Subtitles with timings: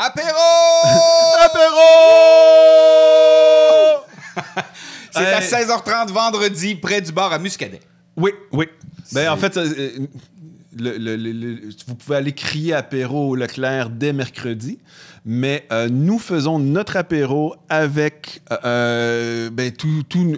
[0.00, 0.28] Apéro!
[1.44, 1.82] Apéro!
[5.10, 5.48] C'est à Hey.
[5.66, 7.80] 16h30 vendredi, près du bar à Muscadet.
[8.16, 8.66] Oui, oui.
[9.12, 10.06] Ben, en fait, euh,
[10.78, 14.78] le- le- le- le- vous pouvez aller crier apéro au Leclerc dès mercredi,
[15.24, 20.36] mais euh, nous faisons notre apéro avec euh, ben, tout, tout-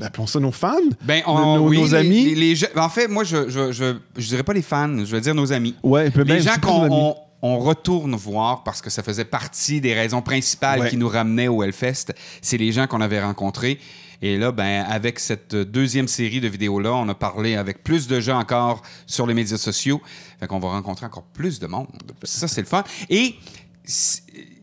[0.00, 2.24] appelons ça nos fans, Ben, nos, nos- oui, nos les- amis.
[2.26, 5.04] les- les gens- en fait, moi, je, je, je, je dirais pas les fans, je
[5.14, 5.74] vais dire nos amis.
[5.82, 7.16] Ouais, ben, les gens qu'on.
[7.54, 10.90] On- retourne voir parce que ça faisait partie des raisons principales Ouais.
[10.90, 12.06] qui nous ramenaient au Hellfest,
[12.42, 13.78] c'est les gens qu'on avait rencontrés.
[14.22, 18.18] Et là, ben, avec cette deuxième série de vidéos-là, on a parlé avec plus de
[18.20, 20.00] gens encore sur les médias sociaux.
[20.40, 21.86] Fait qu'on va rencontrer encore plus de monde.
[22.22, 22.82] Ça, c'est le fun.
[23.10, 23.34] Et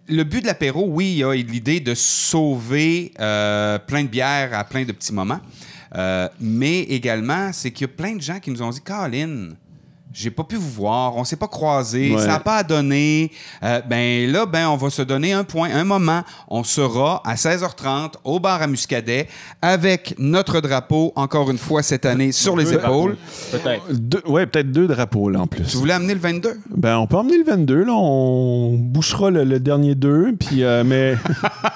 [0.07, 4.53] le but de l'apéro, oui, il y a l'idée de sauver euh, plein de bières
[4.57, 5.39] à plein de petits moments.
[5.95, 9.49] Euh, mais également, c'est qu'il y a plein de gens qui nous ont dit Colin,
[10.13, 12.21] j'ai pas pu vous voir, on s'est pas croisés, Ouais.
[12.21, 13.31] ça n'a pas donné.
[13.63, 16.21] Euh, ben là, ben on va se donner un point, un moment.
[16.47, 19.27] On sera à 16h30 au bar à Muscadet
[19.61, 23.17] avec notre drapeau, encore une fois cette année, sur les épaules.
[23.51, 23.91] Peut-être.
[23.91, 25.63] Deux- ouais, peut-être deux drapeaux là en plus.
[25.63, 26.59] Tu voulais amener le 22?
[26.69, 27.93] Ben, on peut emmener le 22, là.
[27.93, 31.15] On bouchera le, le dernier deux, puis euh, mais.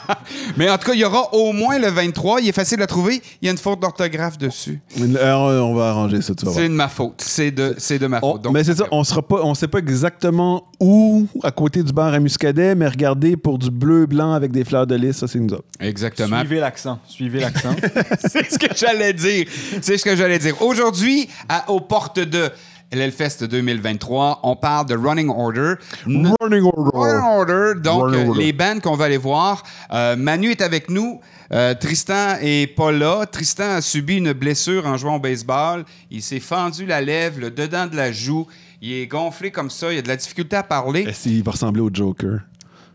[0.57, 2.41] Mais en tout cas, il y aura au moins le 23.
[2.41, 3.21] Il est facile à trouver.
[3.41, 4.79] Il y a une faute d'orthographe dessus.
[5.21, 6.63] Alors, on va arranger ça, tu vas voir.
[6.63, 7.21] C'est de ma faute.
[7.25, 8.41] C'est de, c'est de ma On- faute.
[8.43, 11.91] Donc, mais c'est ça, on sera pas, on sait pas exactement où, à côté du
[11.93, 15.27] bar à Muscadet, mais regardez pour du bleu blanc avec des fleurs de lys, ça
[15.27, 15.63] c'est nous autres.
[15.79, 16.39] Exactement.
[16.39, 16.99] Suivez l'accent.
[17.07, 17.75] Suivez l'accent.
[18.27, 19.47] C'est ce que j'allais dire.
[19.81, 20.61] C'est ce que j'allais dire.
[20.61, 22.49] Aujourd'hui, à- aux portes de
[22.91, 25.75] l'Elfest 2023, on parle de Running Order.
[26.05, 26.91] Running order.
[26.93, 28.43] Running Order, donc Running Order.
[28.43, 29.63] les bands qu'on va aller voir.
[29.91, 31.19] Euh, Manu est avec nous.
[31.51, 33.25] Euh, Tristan est pas là.
[33.25, 35.85] Tristan a subi une blessure en jouant au baseball.
[36.11, 38.47] Il s'est fendu la lèvre, le dedans de la joue.
[38.81, 39.91] Il est gonflé comme ça.
[39.91, 41.01] Il a de la difficulté à parler.
[41.01, 42.39] Est-ce qu'il va ressembler au Joker?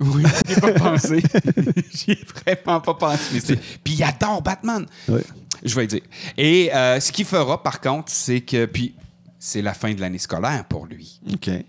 [0.00, 1.22] Oui, j'y ai pas pensé.
[1.94, 3.58] J'y ai vraiment pas pensé.
[3.84, 4.86] Puis il adore Batman.
[5.62, 6.02] Je vais le dire.
[6.36, 8.66] Et euh, ce qu'il fera, par contre, c'est que.
[8.66, 8.94] Puis
[9.44, 11.20] c'est la fin de l'année scolaire pour lui.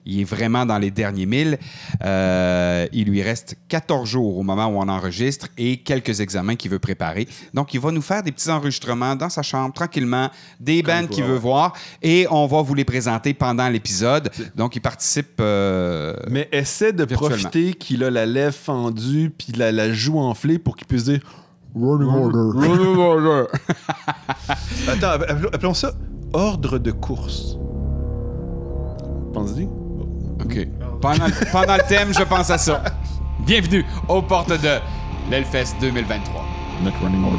[0.06, 1.58] Il est vraiment dans les derniers milles.
[2.04, 6.70] Euh, il lui reste 14 jours au moment où on enregistre et quelques examens qu'il
[6.70, 7.28] veut préparer.
[7.52, 10.30] Donc, il va nous faire des petits enregistrements dans sa chambre, tranquillement,
[10.60, 11.74] des bands qu'il veut voir
[12.04, 14.30] et on va vous les présenter pendant l'épisode.
[14.56, 15.40] Donc, il participe.
[15.40, 20.60] euh, Mais essaie de profiter qu'il a la lèvre fendue puis la, la joue enflée
[20.60, 21.22] pour qu'il puisse dire
[22.70, 23.44] Running order.
[24.88, 25.92] Attends, appelons, appelons ça
[26.34, 27.58] ordre de course.
[29.34, 29.68] Pense-y.
[30.44, 30.68] OK.
[31.02, 32.84] Pendant, pendant le thème, je pense à ça.
[33.40, 34.80] Bienvenue aux portes de
[35.30, 36.46] l'Elfest 2023.
[36.84, 37.38] Notre running order.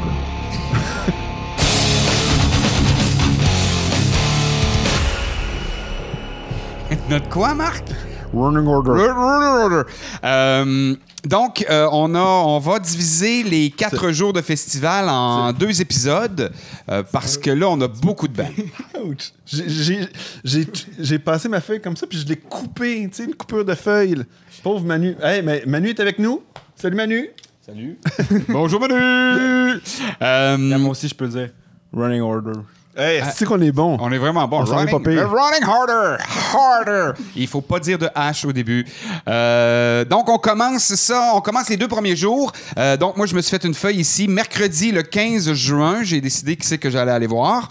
[7.09, 7.85] Notre quoi, Marc?
[8.33, 9.83] Running order.
[10.23, 15.81] Euh, donc, euh, on, a, on va diviser les quatre jours de festival en deux
[15.81, 16.51] épisodes
[16.89, 18.49] euh, parce que là, on a beaucoup de bands.
[19.03, 19.31] Ouch.
[19.45, 19.99] J'ai- J'ai
[20.43, 20.67] j'ai-
[20.99, 23.73] j'ai passé ma feuille comme ça, puis je l'ai coupée, tu sais, une coupure de
[23.75, 24.15] feuille.
[24.15, 24.23] là.
[24.63, 25.15] Pauvre Manu.
[25.21, 26.41] Hey, mais Manu est avec nous.
[26.75, 27.29] Salut Manu.
[27.65, 27.97] Salut.
[28.49, 29.79] Bonjour, Manu!
[30.21, 31.49] Euh, Moi aussi, je peux dire
[31.93, 32.59] running order.
[32.97, 33.97] Hey, c'est qu'on est bon.
[33.99, 34.61] on est vraiment bon.
[34.61, 35.29] On running, pas pire.
[35.29, 36.23] running harder,
[36.53, 37.11] harder.
[37.35, 38.85] Il faut pas dire de H au début.
[39.27, 41.31] Euh, donc, on commence ça.
[41.35, 42.53] On commence les deux premiers jours.
[42.77, 44.27] Euh, donc, moi, je me suis fait une feuille ici.
[44.29, 47.67] Mercredi, le 15 juin, j'ai décidé qui c'est que j'allais aller voir.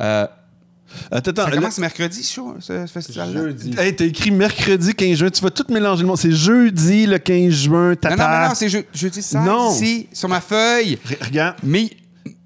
[0.00, 0.26] Euh,
[1.10, 1.44] Attends, attends.
[1.44, 3.74] ça là- commence mercredi, ce, ce festival Jeudi.
[3.78, 5.30] Hey, t'as écrit mercredi 15 juin.
[5.30, 6.18] Tu vas tout mélanger le monde.
[6.18, 7.88] C'est jeudi le 15 juin.
[7.90, 8.16] Non, Tata.
[8.16, 9.72] non, mais non, c'est je, jeudi 16 Non.
[9.72, 10.98] ici, sur ma feuille.
[11.08, 11.56] R- Regarde.
[11.62, 11.90] Mais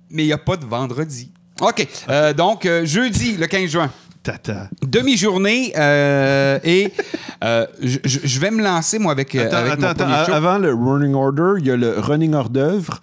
[0.09, 1.33] mais il n'y a pas de vendredi.
[1.61, 1.89] OK.
[2.09, 3.91] euh, donc, euh, jeudi, le 15 juin.
[4.23, 4.69] Tata.
[4.83, 6.93] Demi-journée euh, et
[7.81, 10.27] je, vais me lancer, moi, avec, Attends, avec mon attends, premier attends.
[10.27, 10.33] show.
[10.33, 13.01] Avant le running order, il y a le running hors d'œuvre.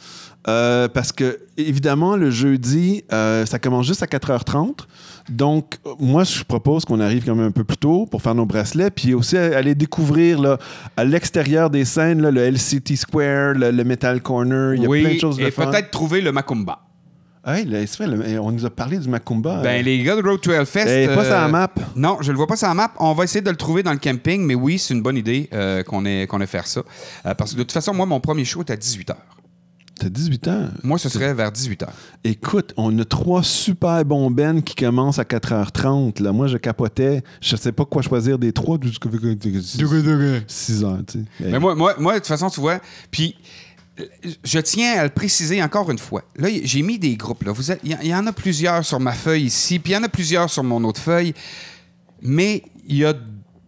[0.47, 4.79] Euh, parce que, évidemment, le jeudi, euh, ça commence juste à 4h30.
[5.29, 8.45] Donc, moi, je propose qu'on arrive quand même un peu plus tôt pour faire nos
[8.45, 10.57] bracelets, puis aussi aller découvrir là,
[10.97, 14.73] à l'extérieur des scènes là, le LCT Square, le, le Metal Corner.
[14.73, 15.67] Il y a plein de choses de et fun.
[15.67, 16.79] peut-être trouver le Macumba.
[17.45, 19.61] Hey, le- c'est vrai, le- on nous a parlé du Macumba.
[19.61, 20.85] Ben, les gars de Road to Hellfest...
[20.87, 21.69] Eh, pas euh, sur la map.
[21.95, 22.91] Non, je le vois pas sur la map.
[22.99, 25.49] On va essayer de le trouver dans le camping, mais oui, c'est une bonne idée
[25.53, 26.83] euh, qu'on ait, qu'on ait faire ça.
[27.25, 29.15] Euh, parce que de toute façon, moi, mon premier show est à 18h.
[29.99, 30.67] T'as 18 ans.
[30.83, 31.85] Moi, ce serait vers 18h.
[32.23, 36.21] Écoute, on a trois super bons bands qui commencent à 4h30.
[36.23, 36.31] Là.
[36.31, 37.23] Moi, je capotais.
[37.41, 38.77] Je sais pas quoi choisir des trois.
[40.47, 41.25] 6 heures, tu sais.
[41.51, 42.79] Mais moi, moi, moi, de toute façon, tu vois,
[43.11, 43.72] puis euh,
[44.43, 46.23] je tiens à le préciser encore une fois.
[46.35, 47.43] Là, j'ai mis des groupes.
[47.43, 47.51] Là.
[47.51, 49.95] Vous êtes- Il y, il y en a plusieurs sur ma feuille ici, puis il
[49.95, 51.33] y en a plusieurs sur mon autre feuille.
[52.21, 53.13] Mais il y a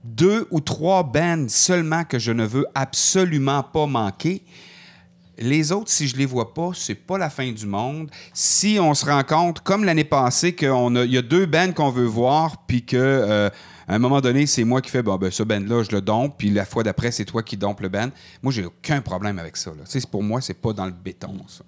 [0.03, 4.41] deux ou trois bands seulement que je ne veux absolument pas manquer.
[5.37, 8.09] Les autres, si je les vois pas, c'est pas la fin du monde.
[8.33, 12.05] Si on se rend compte, comme l'année passée, qu'il y a deux bands qu'on veut
[12.05, 13.49] voir, puis que euh,
[13.87, 16.35] à un moment donné, c'est moi qui fais bon, ben, ce band-là, je le dompe,
[16.37, 18.09] puis la fois d'après, c'est toi qui dompes le band.
[18.41, 19.71] Moi, j'ai aucun problème avec ça.
[19.71, 19.83] là.
[20.09, 21.63] Pour moi, c'est pas dans le béton, ça.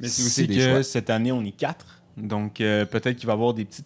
[0.00, 0.82] Mais c'est aussi que choix.
[0.82, 2.00] cette année, on est quatre.
[2.16, 3.84] Donc, euh, peut-être qu'il va y avoir des petites.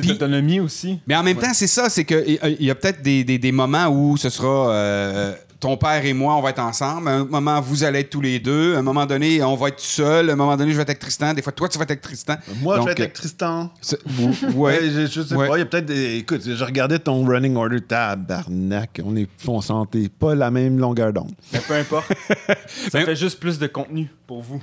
[0.00, 0.98] Puis- autonomie aussi.
[1.06, 3.52] Mais en même temps, c'est ça, c'est qu'il il y a peut-être des, des- des
[3.52, 7.08] moments où ce sera euh, ton père et moi, on va être ensemble.
[7.08, 8.76] Un moment, vous allez être tous les deux.
[8.76, 10.28] Un moment donné, on va être tout seul.
[10.30, 11.32] Un moment donné, je vais être avec Tristan.
[11.34, 12.34] Des fois, toi, tu vas être avec Tristan.
[12.60, 13.70] Moi, Donc, je vais être avec Tristan.
[14.54, 14.80] ouais.
[14.90, 15.48] Je, je sais Ouais.
[15.48, 15.56] pas.
[15.56, 16.16] Il y a peut-être des.
[16.18, 17.80] Écoute, je regardais ton running order.
[17.80, 19.00] Tabarnak.
[19.04, 21.32] On est on sentait pas la même longueur d'onde.
[21.52, 22.12] Mais peu importe.
[22.38, 22.54] ça
[22.92, 24.60] Ben- fait juste plus de contenu pour vous.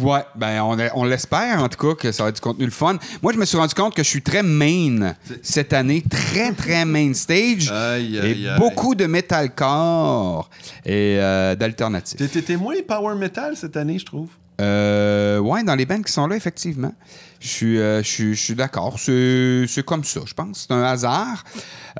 [0.00, 2.72] Ouais, ben on, on l'espère en tout cas que ça va être du contenu le
[2.72, 2.98] fun.
[3.22, 6.84] Moi, je me suis rendu compte que je suis très main cette année, très très
[6.84, 8.58] main stage Aïe, et aïe, aïe.
[8.58, 10.50] beaucoup de metalcore
[10.84, 12.18] et euh, d'alternatifs.
[12.18, 14.28] T'es- T'étais moins power metal cette année, je trouve.
[14.60, 16.92] Euh, ouais, dans les bands qui sont là, effectivement.
[17.38, 18.98] Je suis, euh, je suis, je suis d'accord.
[18.98, 20.66] C'est c'est comme ça, je pense.
[20.66, 21.44] C'est un hasard.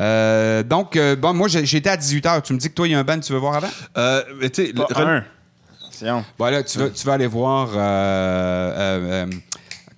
[0.00, 2.42] Euh, donc, euh, bon, moi, j'ai- j'étais à 18h.
[2.42, 3.68] Tu me dis que toi, il y a un band que tu veux voir avant?
[3.98, 4.72] Euh, mais tu sais,
[6.04, 6.20] le- Pas un.
[6.20, 6.24] C'est un.
[6.38, 7.70] Bon, là, tu vas, tu vas aller voir.
[7.74, 9.30] euh, euh, euh,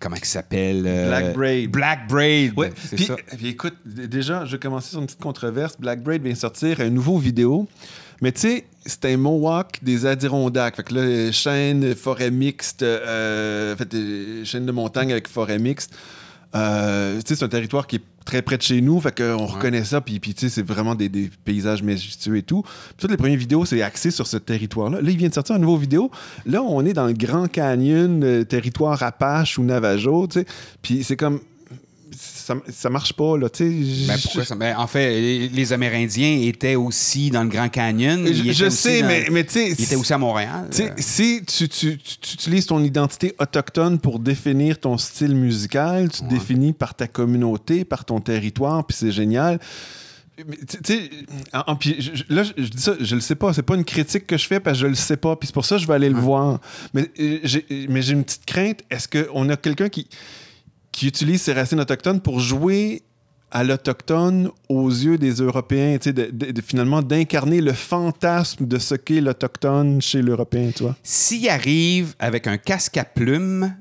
[0.01, 0.85] comment il s'appelle?
[0.87, 1.71] euh, Black Braid.
[1.71, 2.53] Black Braid.
[2.57, 3.17] Ouais, c'est puis, ça.
[3.37, 5.77] puis écoute, déjà, je vais commencer sur une petite controverse.
[5.79, 7.69] Black Braid vient sortir un nouveau vidéo.
[8.21, 10.75] Mais tu sais, c'est un Mohawk des Adirondacks.
[10.77, 15.95] Fait que là, chaîne, forêt mixte, euh, fait, chaîne de montagne avec forêt mixte.
[16.55, 19.01] Euh, c'est un territoire qui est très près de chez nous.
[19.01, 20.01] Fait qu'on reconnaît ça.
[20.01, 22.63] Puis, puis c'est vraiment des, des paysages majestueux et tout.
[22.63, 25.01] Puis toutes les premières vidéos, c'est axé sur ce territoire-là.
[25.01, 26.11] Là, il vient de sortir un nouveau vidéo.
[26.47, 30.47] Là, on est dans le Grand Canyon, euh, territoire Apache ou Navajo, tu sais.
[30.83, 31.41] Puis c'est comme
[32.49, 33.65] ça, ça marche pas, là, tu
[34.05, 34.07] sais.
[34.07, 34.55] Ben, pourquoi ça?
[34.55, 38.27] Ben, en fait, les, les Amérindiens étaient aussi dans le Grand Canyon.
[38.27, 39.71] Je, sais, dans- mais, mais tu sais.
[39.71, 40.69] Ils étaient aussi à Montréal.
[40.71, 45.35] tu sais, si tu, tu- tu- tu utilises ton identité autochtone pour définir ton style
[45.35, 49.61] musical, tu te définis par ta communauté, par ton territoire, puis c'est génial.
[50.47, 51.11] Mais Tu sais,
[52.29, 53.53] là, je, je dis ça, je le sais pas.
[53.53, 55.35] C'est pas une critique que je fais parce que je le sais pas.
[55.35, 56.61] Puis c'est pour ça que je vais aller le voir.
[56.95, 58.81] Mais euh, j'ai mais j'ai une petite crainte.
[58.89, 60.07] Est-ce qu'on a quelqu'un qui,
[60.93, 63.03] qui utilise ses racines autochtones pour jouer
[63.51, 70.03] à l'autochtone aux yeux des Européens, de, finalement d'incarner le fantasme de ce qu'est l'autochtone
[70.03, 70.97] chez l'Européen, tu vois?
[71.03, 73.75] S'il arrive avec un casque à plumes,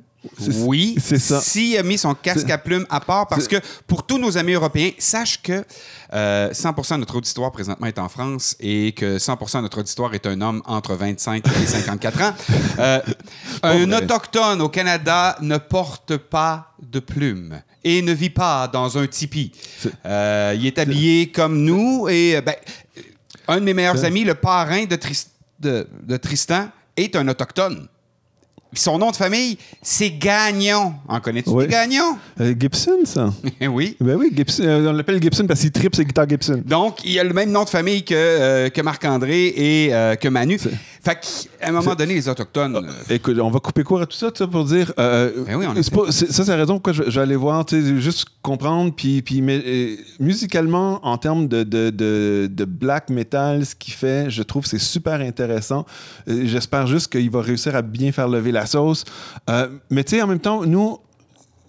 [0.60, 0.96] oui.
[1.02, 1.40] c'est ça.
[1.42, 3.58] S'il a mis son casque à plumes à part, parce que
[3.88, 5.64] pour tous nos amis européens, sache que
[6.14, 10.14] euh, 100% de notre auditoire présentement est en France et que 100% de notre auditoire
[10.14, 12.34] est un homme entre 25 et 54 ans.
[12.80, 13.00] Euh,
[13.64, 14.04] un vrai.
[14.04, 19.52] autochtone au Canada ne porte pas de plumes et ne vit pas dans un tipi.
[20.06, 22.54] Euh, il est habillé comme nous et euh, ben,
[23.48, 25.26] un de mes meilleurs amis, le parrain de, Tris-
[25.60, 27.88] de- de Tristan, est un autochtone.
[28.74, 30.94] Son nom de famille, c'est Gagnon.
[31.08, 31.66] En connais-tu Oui.
[31.66, 32.18] des Gagnons?
[32.42, 33.34] Euh, Gibson, ça?
[33.62, 33.96] oui.
[34.00, 36.62] Ben oui, Gibson, euh, on l'appelle Gibson parce qu'il tripe ses guitares Gibson.
[36.66, 40.60] Donc, il a le même nom de famille que, euh, que Marc-André et que Manu.
[40.60, 42.76] Fait qu'à un moment donné, les Autochtones...
[42.76, 44.92] euh, Écoute, on va couper court à tout ça, pour dire.
[44.98, 47.82] Ben oui, on pas- ça, c'est la raison pourquoi je, je vais aller voir, tu
[47.82, 48.94] sais, juste comprendre.
[48.94, 54.30] Puis, puis mais, musicalement, en termes de, de, de, de black metal, ce qu'il fait,
[54.30, 55.86] je trouve c'est super intéressant.
[56.28, 58.66] J'espère juste qu'il va réussir à bien faire lever la
[59.50, 60.98] Euh, mais tu sais, en même temps, nous,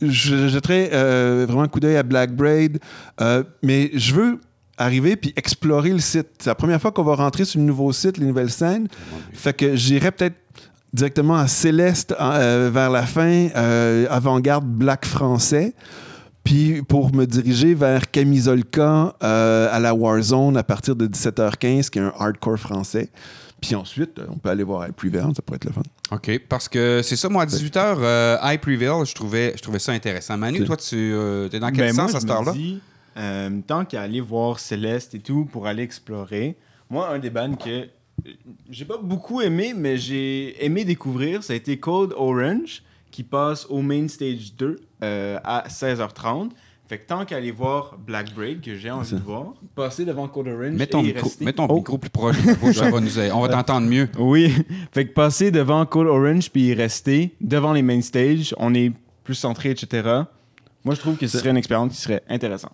[0.01, 2.79] je jetterai euh, vraiment un coup d'œil à Black Braid,
[3.21, 4.41] euh, mais je veux
[4.77, 6.29] arriver puis explorer le site.
[6.39, 8.87] C'est la première fois qu'on va rentrer sur le nouveau site, les nouvelles scènes.
[9.33, 10.37] Fait que j'irai peut-être
[10.93, 13.49] directement à Céleste vers la fin,
[14.09, 15.75] avant-garde black français.
[16.45, 22.03] Puis pour me diriger vers Camisolka à la Warzone à partir de 17h15, qui est
[22.03, 23.11] un hardcore français.
[23.61, 25.83] Puis ensuite, euh, on peut aller voir High Prevail, ça pourrait être le fun.
[26.13, 30.37] OK, parce que c'est ça, moi, à 18h, euh, je trouvais, je trouvais ça intéressant.
[30.39, 32.55] Manu, toi, tu es dans quel Ben, moi, sens à je cette heure-là?
[33.19, 36.57] euh, tant qu'à aller voir Céleste et tout pour aller explorer,
[36.89, 37.69] moi, un des bands que
[38.27, 38.33] euh,
[38.71, 43.67] j'ai pas beaucoup aimé, mais j'ai aimé découvrir, ça a été Code Orange qui passe
[43.69, 46.51] au Main Stage 2 euh, à 16h30.
[46.89, 50.27] Fait que tant qu'à aller voir Black Braid, que j'ai envie de voir, passer devant
[50.27, 51.45] Code Orange Mets ton, et y micro, rester.
[51.45, 51.75] mets ton Oh.
[51.77, 53.31] micro plus proche de ta bouche, ça va nous aider.
[53.31, 54.09] On va t'entendre mieux.
[54.19, 54.55] Oui,
[54.93, 58.91] fait que passer devant Code Orange puis y rester devant les main stage, on est
[59.23, 60.09] plus centré, etc.
[60.83, 62.73] Moi, je trouve que ce serait une expérience qui serait intéressante.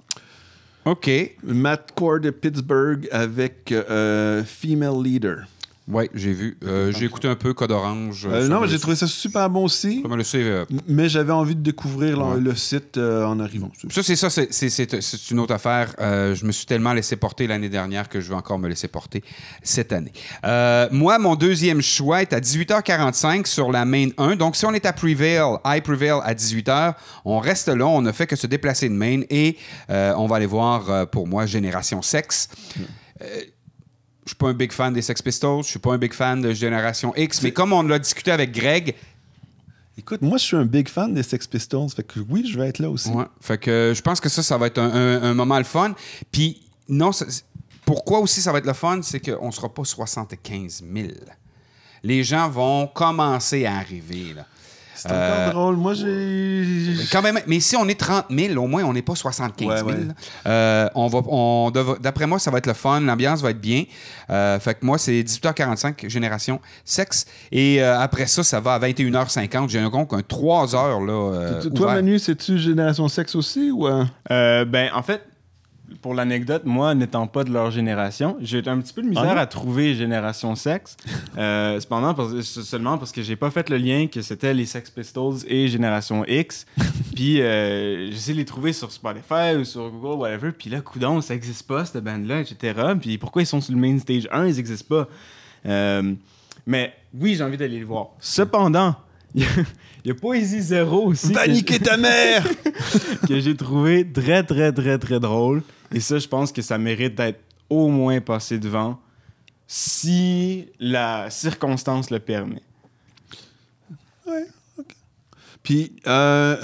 [0.85, 1.11] OK.
[1.42, 5.38] Matt Core de Pittsburgh avec euh, Female Leader.
[5.86, 6.56] Oui, j'ai vu.
[6.64, 8.26] Euh, j'ai écouté un peu Code Orange.
[8.30, 10.02] Euh, non, mais j'ai trouvé ça super bon aussi.
[10.08, 12.40] Le sais, euh, Mais j'avais envie de découvrir le- Ouais.
[12.40, 13.70] le site euh, en arrivant.
[13.90, 15.94] Ça, c'est ça, c'est- une autre affaire.
[16.00, 18.88] Euh, je me suis tellement laissé porter l'année dernière que je vais encore me laisser
[18.88, 19.22] porter
[19.62, 20.12] cette année.
[20.46, 24.36] Euh, moi, mon deuxième choix est à 18h45 sur la main 1.
[24.36, 26.94] Donc, si on est à Prevail, I Prevail à 18h,
[27.26, 29.58] on reste là, on ne fait que se déplacer de main et
[29.90, 32.48] euh, on va aller voir, euh, pour moi, Génération Sexe.
[33.22, 33.26] Euh,
[34.25, 36.40] je suis pas un big fan des Sex Pistols, je suis pas un big fan
[36.40, 38.95] de Génération X, mais comme on l'a discuté avec Greg,
[39.97, 41.88] Écoute, moi, je suis un big fan des Sex Pistols.
[41.90, 43.11] Fait que oui, je vais être là aussi.
[43.11, 43.26] Ouais.
[43.40, 45.95] Fait que je pense que ça, ça va être un, un- un moment le fun.
[46.33, 47.26] Puis, non, ça-
[47.87, 51.09] pourquoi aussi ça va être le fun, c'est qu'on ne sera pas 75 000.
[52.02, 54.35] Les gens vont commencer à arriver.
[54.35, 54.47] Là.
[55.06, 55.76] C'est encore Euh, drôle.
[55.76, 56.64] Moi, j'ai.
[57.12, 59.87] Quand même, mais si on est 30 000, au moins, on n'est pas 75 000.
[59.88, 60.00] Ouais, ouais.
[60.46, 63.00] Euh, on va, on devra- D'après moi, ça va être le fun.
[63.00, 63.84] L'ambiance va être bien.
[64.30, 67.26] Euh, fait que moi, c'est 18h45, Génération Sexe.
[67.52, 69.68] Et euh, après ça, ça va à 21h50.
[69.68, 71.00] J'ai un compte un 3 heures.
[71.00, 71.94] Là, T- Toi.
[71.94, 73.87] Manu, c'est-tu Génération Sexe aussi ou.
[74.30, 75.20] ben, en fait,
[76.00, 79.34] pour l'anecdote, moi, n'étant pas de leur génération, j'ai eu un petit peu de misère
[79.36, 80.96] Ah à trouver Génération Sexe.
[81.36, 84.90] Euh, cependant, parce- seulement parce que j'ai pas fait le lien que c'était les Sex
[84.90, 86.66] Pistols et Génération X.
[87.14, 90.52] puis, euh, j'essaie de les trouver sur Spotify ou sur Google, whatever.
[90.52, 92.94] Puis là, coudon, ça existe pas, cette bande-là, etc.
[93.00, 95.08] Puis pourquoi ils sont sur le main stage 1, ils existent pas?
[95.66, 96.14] Euh,
[96.66, 98.08] mais oui, j'ai envie d'aller les voir.
[98.20, 98.96] Cependant,
[99.40, 99.48] il y, a-
[100.04, 101.32] il y a Poésie Zéro aussi.
[101.32, 102.46] Va que- niquer ta mère!
[103.28, 105.62] que j'ai trouvé très, très, très, très drôle.
[105.92, 109.00] Et ça, je pense que ça mérite d'être au moins passé devant
[109.66, 112.62] si la circonstance le permet.
[114.24, 114.84] Puis, euh,
[115.62, 116.56] puis, euh,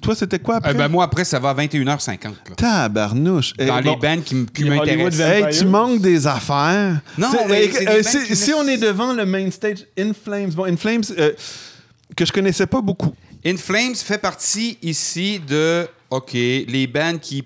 [0.00, 0.70] toi, c'était quoi après?
[0.70, 2.24] Euh, ben, moi, après, ça va à 21h50.
[2.24, 2.30] là.
[2.56, 3.54] Tabarnouche.
[3.56, 5.20] Dans les bon, bands qui, m'intéressent.
[5.20, 7.00] Hey, tu manques des affaires.
[7.18, 10.12] Non, mais euh, euh, si, qui si me- on est devant le main stage, In
[10.12, 11.32] Flames, bon, In Flames, euh,
[12.16, 13.14] que je connaissais pas beaucoup.
[13.44, 17.44] In Flames fait partie ici de, OK, les bands qui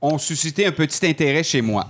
[0.00, 1.86] ont suscité un petit intérêt chez moi.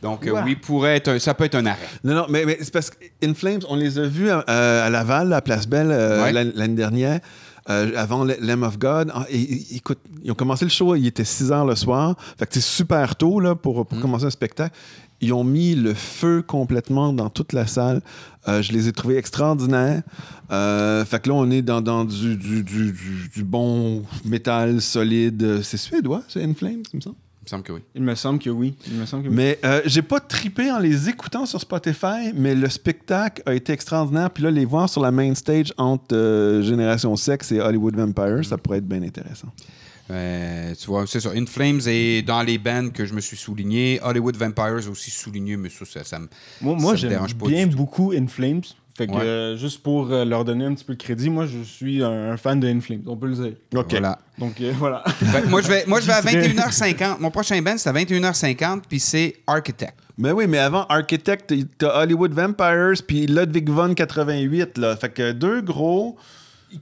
[0.00, 1.88] Donc, euh, oui, pourrait être un- ça peut être un arrêt.
[2.04, 5.32] Non, non, mais, mais c'est parce que In Flames, on les a vus à, Laval,
[5.32, 6.32] à Place Belle, euh, Ouais.
[6.32, 7.18] l'année dernière,
[7.70, 9.10] euh, avant Lamb of God.
[9.14, 12.16] Ah, et- et- écoute, ils ont commencé le show, il était 6 heures le soir.
[12.38, 14.00] Fait que c'est super tôt là, pour, Mm.
[14.00, 14.74] commencer un spectacle.
[15.20, 18.02] Ils ont mis le feu complètement dans toute la salle.
[18.46, 20.02] Euh, je les ai trouvés extraordinaires.
[20.52, 24.80] Euh, fait que là, on est dans, dans du, du, du- du- du bon métal
[24.80, 25.60] solide.
[25.62, 27.16] C'est suédois, c'est In Flames, il me semble?
[27.48, 27.82] Il me semble que oui.
[27.94, 28.74] Il me semble que oui.
[28.86, 29.34] Il me semble que oui.
[29.34, 33.72] Mais euh, j'ai pas tripé en les écoutant sur Spotify, mais le spectacle a été
[33.72, 34.30] extraordinaire.
[34.30, 38.44] Puis là, les voir sur la main stage entre euh, Génération Sex et Hollywood Vampire,
[38.44, 39.48] ça pourrait être bien intéressant.
[40.10, 41.30] Euh, tu vois, c'est ça.
[41.34, 44.00] In Flames est dans les bands que je me suis souligné.
[44.02, 46.28] Hollywood Vampires aussi souligné, mais ça, ça, ça me.
[46.60, 47.76] Moi, ça moi me j'aime dérange pas bien du tout.
[47.76, 48.62] beaucoup In Flames.
[48.98, 49.22] Fait que Ouais.
[49.22, 52.32] euh, juste pour euh, leur donner un petit peu de crédit, moi, je suis un,
[52.32, 53.02] un fan de In Flames.
[53.06, 53.52] On peut le dire.
[53.72, 54.18] Voilà.
[54.38, 55.04] Donc, euh, voilà.
[55.06, 56.48] Fait que moi, je vais, moi, je vais à J'y serais.
[56.48, 57.20] 21h50.
[57.20, 59.94] Mon prochain band, c'est à 21h50, puis c'est Architect.
[60.18, 64.96] Mais oui, mais avant Architect, t'as Hollywood Vampires, puis Ludwig von 88, là.
[64.96, 66.16] Fait que deux gros.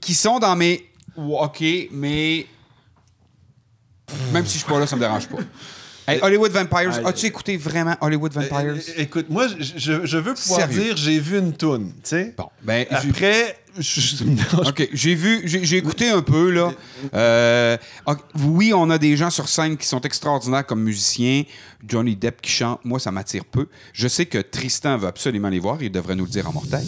[0.01, 0.83] Qui sont dans mes.
[1.15, 2.47] OK, mais.
[4.33, 5.37] Même si je suis pas là, ça me dérange pas.
[6.09, 8.75] Hey, Hollywood Vampires, as-tu écouté vraiment Hollywood Vampires?
[8.75, 10.81] Euh, euh, écoute, moi, je, veux pouvoir Sérieux?
[10.81, 12.33] dire j'ai vu une toune, tu sais.
[12.37, 16.71] Bon, ben, Après, OK, j'ai vu, j'ai écouté un peu, là.
[17.13, 17.77] Euh,
[18.39, 21.43] oui, on a des gens sur scène qui sont extraordinaires comme musiciens.
[21.87, 23.67] Johnny Depp qui chante, moi, ça m'attire peu.
[23.93, 26.83] Je sais que Tristan veut absolument les voir, il devrait nous le dire en mortel.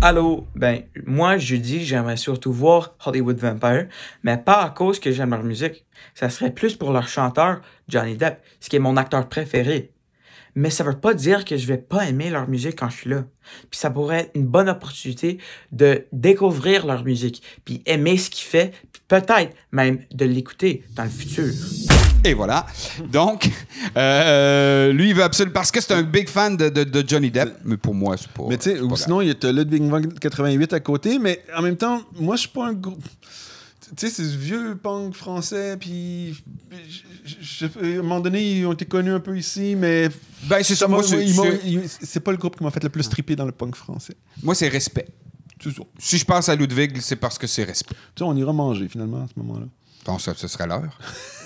[0.00, 3.88] Allô, ben, moi, je dis, j'aimerais surtout voir Hollywood Vampire,
[4.22, 5.84] mais pas à cause que j'aime leur musique.
[6.14, 9.92] Ça serait plus pour leur chanteur, Johnny Depp, ce qui est mon acteur préféré.
[10.54, 13.10] Mais ça veut pas dire que je vais pas aimer leur musique quand je suis
[13.10, 13.24] là.
[13.70, 15.38] Puis ça pourrait être une bonne opportunité
[15.72, 21.04] de découvrir leur musique, puis aimer ce qu'il fait, puis peut-être même de l'écouter dans
[21.04, 21.46] le futur.
[22.24, 22.66] Et voilà.
[23.10, 23.50] Donc,
[23.96, 25.54] euh, lui, il veut absolument.
[25.54, 28.28] Parce que c'est un big fan de, de- de Johnny Depp, mais pour moi, c'est
[28.30, 28.44] pas.
[28.48, 31.76] Mais tu sais, sinon, il y a Ludwig von 88 à côté, mais en même
[31.76, 32.96] temps, moi, je suis pas un gros.
[33.96, 36.34] Tu sais, c'est ce vieux punk français, puis.
[37.60, 40.08] à un moment donné, ils ont été connus un peu ici, mais.
[40.44, 40.88] Ben, c'est ça.
[40.88, 44.14] Moi, c'est- pas le groupe qui m'a fait le plus triper dans le punk français.
[44.42, 45.08] moi, c'est respect.
[45.62, 45.70] Ça.
[45.98, 47.94] Si je pense à Ludwig, c'est parce que c'est respect.
[47.94, 49.66] Tu sais, on ira manger finalement à ce moment-là.
[50.04, 50.98] Bon, ça, ce serait l'heure.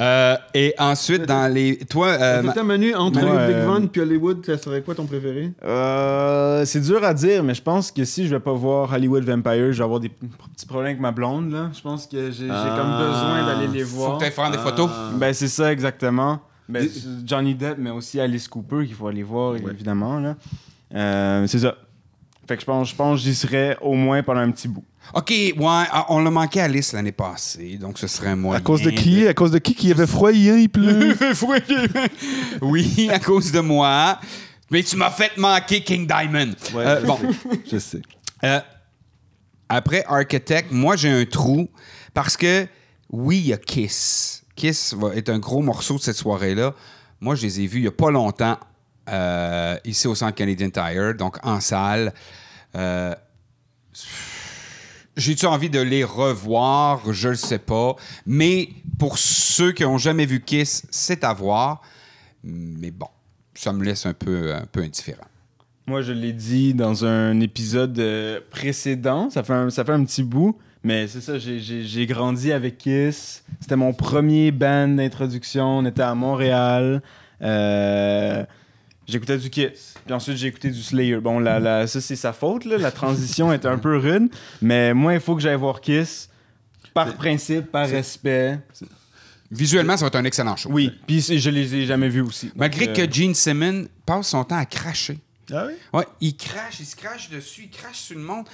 [0.00, 1.76] Euh, et ensuite, dans les.
[1.90, 5.04] Toi, euh, ma- Attends, Manu, entre Moi, euh, von et Hollywood, ça serait quoi ton
[5.04, 5.52] préféré?
[5.62, 9.24] Euh, c'est dur à dire, mais je pense que si je vais pas voir Hollywood
[9.24, 11.52] Vampire, je vais avoir des petits problèmes avec ma blonde.
[11.52, 11.68] Là.
[11.74, 12.74] Je pense que j'ai Ah.
[12.78, 14.18] comme besoin d'aller les faut voir.
[14.18, 14.88] que tu prendre des photos.
[15.16, 16.40] Ben, c'est ça, exactement.
[16.68, 20.18] Ben, c'est Johnny Depp, mais aussi Alice Cooper qu'il faut aller voir, évidemment.
[20.18, 20.36] Là.
[20.94, 21.74] Euh, c'est ça.
[22.50, 24.82] Fait que je pense, je pense que j'y serais au moins pendant un petit bout.
[25.14, 28.56] OK, ouais, ah, on l'a manqué à Alice l'année passée, donc ce serait moi.
[28.56, 29.24] À cause de qui?
[29.28, 31.16] À cause de qui qui avait froid hier, il pleut?
[32.60, 34.18] oui, à cause de moi.
[34.68, 36.56] Mais tu m'as fait manquer King Diamond.
[36.74, 38.02] Ouais, Euh, je bon, sais, Je sais.
[38.42, 38.58] Euh,
[39.68, 41.68] après Architect, moi j'ai un trou
[42.14, 42.66] parce que
[43.10, 44.42] oui, il y a Kiss.
[44.56, 46.74] Kiss va être un gros morceau de cette soirée-là.
[47.20, 48.58] Moi, je les ai vus il n'y a pas longtemps
[49.08, 52.12] euh, ici au Centre Canadian Tire, donc en salle.
[52.76, 53.14] Euh,
[55.16, 57.12] J'ai-tu envie de les revoir?
[57.12, 57.96] Je le sais pas.
[58.26, 61.82] Mais pour ceux qui n'ont jamais vu Kiss, c'est à voir.
[62.42, 63.08] Mais bon,
[63.54, 65.26] ça me laisse un peu, un peu indifférent.
[65.86, 70.04] Moi, je l'ai dit dans un épisode euh, précédent, ça fait un, ça fait un
[70.04, 73.42] petit bout, mais c'est ça, j'ai- grandi avec Kiss.
[73.60, 75.78] C'était mon premier band d'introduction.
[75.78, 77.02] On était à Montréal.
[77.42, 78.44] Euh,
[79.10, 79.94] J'écoutais du Kiss.
[80.04, 81.16] Puis ensuite, j'ai écouté du Slayer.
[81.16, 82.64] Bon, la, la- ça, c'est sa faute.
[82.64, 82.78] Là.
[82.78, 84.28] La transition était un peu rude.
[84.62, 86.28] Mais moi, il faut que j'aille voir Kiss.
[86.94, 88.58] Par principe, par respect.
[89.50, 90.68] Visuellement, ça va être un excellent show.
[90.72, 92.52] Oui, puis je les ai jamais vus aussi.
[92.54, 95.18] Malgré Donc, euh, que Gene Simmons passe son temps à cracher.
[95.52, 95.72] Ah oui?
[95.92, 98.46] Ouais, il crache, il se crache dessus, il crache sur le monde.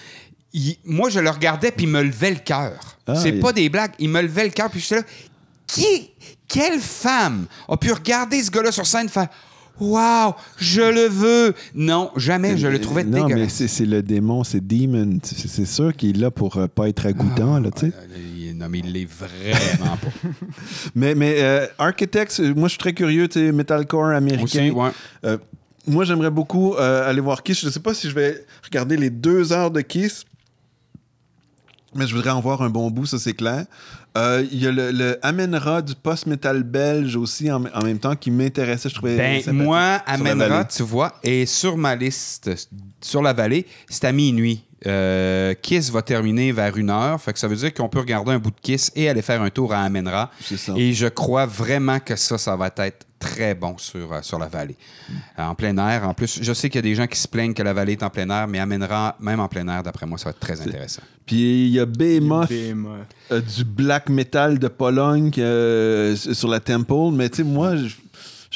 [0.55, 2.97] Il- moi, je le regardais puis il me levait le cœur.
[3.07, 5.03] Ah, c'est il- pas des blagues, il me levait le cœur puis j'étais là.
[5.67, 6.11] Qui,
[6.49, 9.29] quelle femme a pu regarder ce gars-là sur scène et faire
[9.81, 11.55] Waouh, je le veux.
[11.75, 13.53] Non, jamais, je le trouvais Non, mais dégueulasse.
[13.53, 15.19] c'est c'est le démon, c'est Demon.
[15.23, 17.93] C'est c'est sûr qu'il est là pour euh, pas être ragoûtant, là, tu sais.
[17.95, 20.09] Euh, Non, mais il l'est vraiment pas.
[20.95, 24.45] Mais, mais euh, Architects, euh, moi, je suis très curieux, tu sais, metalcore américain.
[24.45, 25.39] Aussi, ouais.
[25.87, 27.61] Moi, j'aimerais beaucoup aller voir Kiss.
[27.61, 30.25] Je ne sais pas si je vais regarder les deux heures de Kiss,
[31.95, 33.67] mais je voudrais en voir un bon bout, ça c'est clair.
[34.17, 38.17] Euh, Il y a le, le Amenra du post-metal belge aussi en, en même temps
[38.17, 42.51] qui m'intéressait, je trouvais Ben, moi, Amenra, tu vois, est sur ma liste
[43.01, 43.67] sur la vallée.
[43.89, 44.65] C'est à minuit.
[44.87, 47.21] Euh, Kiss va terminer vers une heure.
[47.21, 49.43] Fait que ça veut dire qu'on peut regarder un bout de Kiss et aller faire
[49.43, 50.31] un tour à Amenra.
[50.43, 50.73] C'est ça.
[50.77, 54.47] Et je crois vraiment que ça, ça va être très bon sur, euh, sur la
[54.47, 54.77] vallée.
[55.39, 56.09] Euh, en plein air.
[56.09, 57.93] En plus, je sais qu'il y a des gens qui se plaignent que la vallée
[57.93, 60.41] est en plein air, mais Amenra, même en plein air, d'après moi, ça va être
[60.41, 61.03] très intéressant.
[61.25, 63.07] Puis il y a Behemoth, Behemoth.
[63.33, 67.97] euh, du black metal de Pologne euh, sur la Temple, mais tu sais, moi, je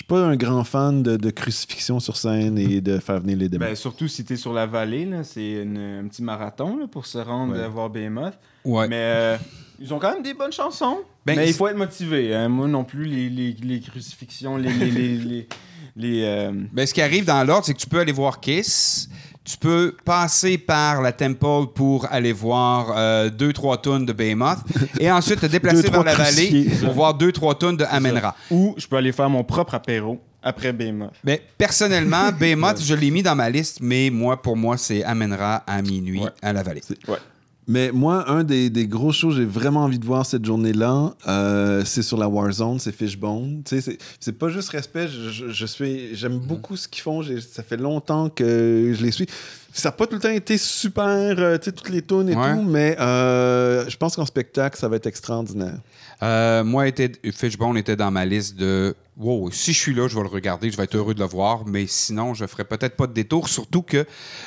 [0.01, 3.49] suis pas un grand fan de, de crucifixion sur scène et de faire venir les
[3.49, 3.65] démons.
[3.67, 7.19] Ben, surtout si t'es sur la vallée, là, c'est un petit marathon là, pour se
[7.19, 7.61] rendre Ouais.
[7.61, 8.35] euh, voir Behemoth.
[8.65, 8.89] Ouais.
[8.89, 9.37] Mais euh,
[9.81, 10.99] ils ont quand même des bonnes chansons.
[11.27, 12.35] Ben, mais il faut être motivé.
[12.35, 12.49] hein.
[12.49, 14.73] Moi non plus, les, les, les crucifixions, les.
[14.73, 15.49] les, les, les,
[15.97, 19.09] les, euh, Ben, ce qui arrive dans l'ordre, c'est que tu peux aller voir Kiss.
[19.51, 24.59] Tu peux passer par la Temple pour aller voir euh, deux, trois tonnes de Behemoth.
[25.01, 28.37] et ensuite te déplacer vers la vallée pour voir deux, trois tonnes de Amenra.
[28.51, 31.13] Ou je peux aller faire mon propre apéro après Behemoth.
[31.25, 35.57] Mais personnellement, Behemoth, je l'ai mis dans ma liste, mais moi, pour moi, c'est Amenra
[35.67, 36.31] à minuit Ouais.
[36.43, 36.83] à la vallée.
[37.09, 37.17] Ouais.
[37.73, 41.15] Mais moi, un des, des gros shows que j'ai vraiment envie de voir cette journée-là,
[41.29, 43.63] euh, c'est sur la Warzone, c'est Fishbone.
[43.65, 47.23] C'est- c'est pas juste respect, je, je- je suis, j'aime beaucoup ce qu'ils font.
[47.23, 49.27] j'ai- Ça fait longtemps que je les suis.
[49.73, 51.05] Ça n'a pas tout le temps été super,
[51.39, 52.55] euh, tu sais, toutes les tunes et Ouais.
[52.57, 55.79] tout, mais euh, je pense qu'en spectacle, ça va être extraordinaire.
[56.65, 58.95] Moi, était, Fishbone était dans ma liste de.
[59.21, 61.27] Wow, si je suis là, je vais le regarder, je vais être heureux de le
[61.27, 63.51] voir, mais sinon, je ferai peut-être pas de détour.
[63.51, 64.07] Surtout que,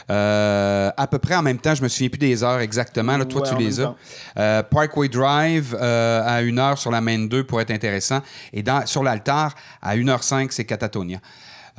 [0.10, 3.16] euh, à peu près en même temps, je me souviens plus des heures exactement.
[3.16, 3.96] Là, toi, Ouais, tu les as.
[4.38, 8.22] Euh, Parkway Drive euh, à une heure sur la main 2 pour être intéressant.
[8.52, 11.20] Et dans, sur l'altar, à 1h05, c'est Catatonia.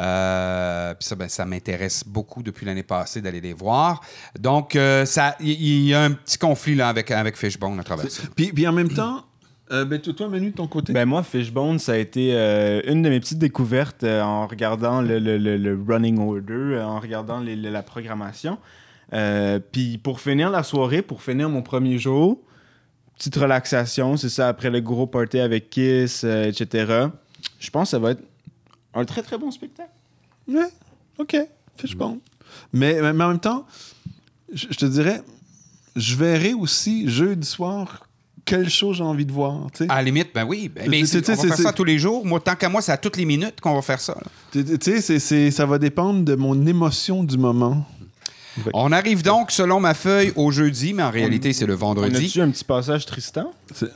[0.01, 4.01] Euh, puis ça, ben, ça m'intéresse beaucoup depuis l'année passée d'aller les voir.
[4.39, 5.05] Donc, euh,
[5.41, 8.23] il y, a un petit conflit là, avec, avec Fishbone à travers ça.
[8.35, 9.25] Puis, puis en même temps,
[9.75, 10.93] euh, ben, toi, Manu, de ton côté?
[10.93, 15.01] Ben moi, Fishbone, ça a été euh, une de mes petites découvertes euh, en regardant
[15.03, 18.59] le, le- le- le running order, en regardant les- les- la programmation.
[19.13, 22.41] Euh, Puis pour finir la soirée, pour finir mon premier jour,
[23.17, 27.09] petite relaxation, c'est ça, après le gros party avec Kiss, euh, etc.
[27.61, 28.23] Je pense que ça va être
[28.95, 29.91] un très très bon spectacle.
[30.49, 30.69] Ouais,
[31.19, 31.37] OK,
[31.77, 32.19] Fishbone.
[32.73, 33.67] Mais, mais, mais en même temps,
[34.53, 35.23] je, je te dirais,
[35.97, 38.07] je verrai aussi jeudi soir
[38.45, 39.67] quel show j'ai envie de voir.
[39.89, 40.71] À la limite, ben oui.
[40.75, 42.25] Ben, mais on va faire ça tous les jours.
[42.27, 44.17] Moi, tant qu'à moi, c'est à toutes les minutes qu'on va faire ça.
[44.53, 47.87] Tu sais, c'est- c'est- ça va dépendre de mon émotion du moment.
[48.73, 52.27] On arrive donc, selon ma feuille, au jeudi, mais en réalité, c'est le On vendredi.
[52.27, 53.51] a-tu un petit passage Tristan?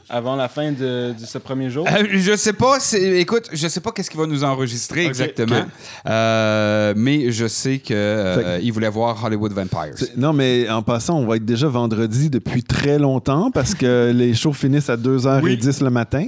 [0.08, 1.86] Avant la fin de, de ce premier jour?
[1.88, 5.64] Euh, je sais pas, c'est- écoute, je sais pas qu'est-ce qu'il va nous enregistrer exactement.
[6.06, 9.94] Euh, mais je sais que euh, voulait voir Hollywood Vampires.
[10.16, 14.34] Non, mais en passant, on va être déjà vendredi depuis très longtemps parce que les
[14.34, 16.26] shows finissent à 2h10 le matin.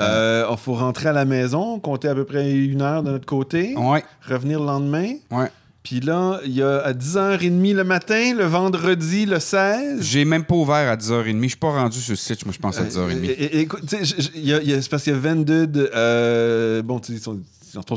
[0.00, 3.26] Euh, Il faut rentrer à la maison, compter à peu près une heure de notre
[3.26, 5.12] côté, Ouais, revenir le lendemain.
[5.30, 5.50] ouais.
[5.82, 10.00] Puis là, il y a à 10h30 le matin, le vendredi, le 16.
[10.02, 11.42] J'ai même pas ouvert à 10h30.
[11.42, 13.28] Je suis pas rendu sur le site, moi, je pense à 10h30.
[13.28, 15.90] Euh, écoute, c'est parce qu'il y a Vended.
[15.94, 17.22] euh, bon, tu sais, ils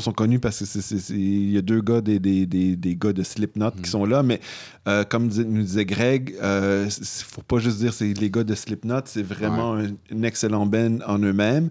[0.00, 2.74] sont, connus parce que c'est- c'est- c'est- il y a deux gars, des, des, des,
[2.76, 3.80] des gars de Slipknot Mm.
[3.82, 4.40] qui sont là, mais
[4.88, 6.90] euh, comme dis- nous disait Greg, il
[7.24, 10.98] faut pas juste dire c'est les gars de Slipknot, c'est vraiment un, un excellent band
[11.06, 11.68] en eux-mêmes.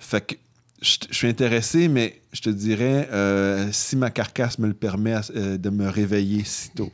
[0.00, 0.34] Fait que
[0.84, 5.16] je je suis intéressé, mais je te dirais, euh, si ma carcasse me le permet,
[5.34, 6.92] euh, de me réveiller si tôt.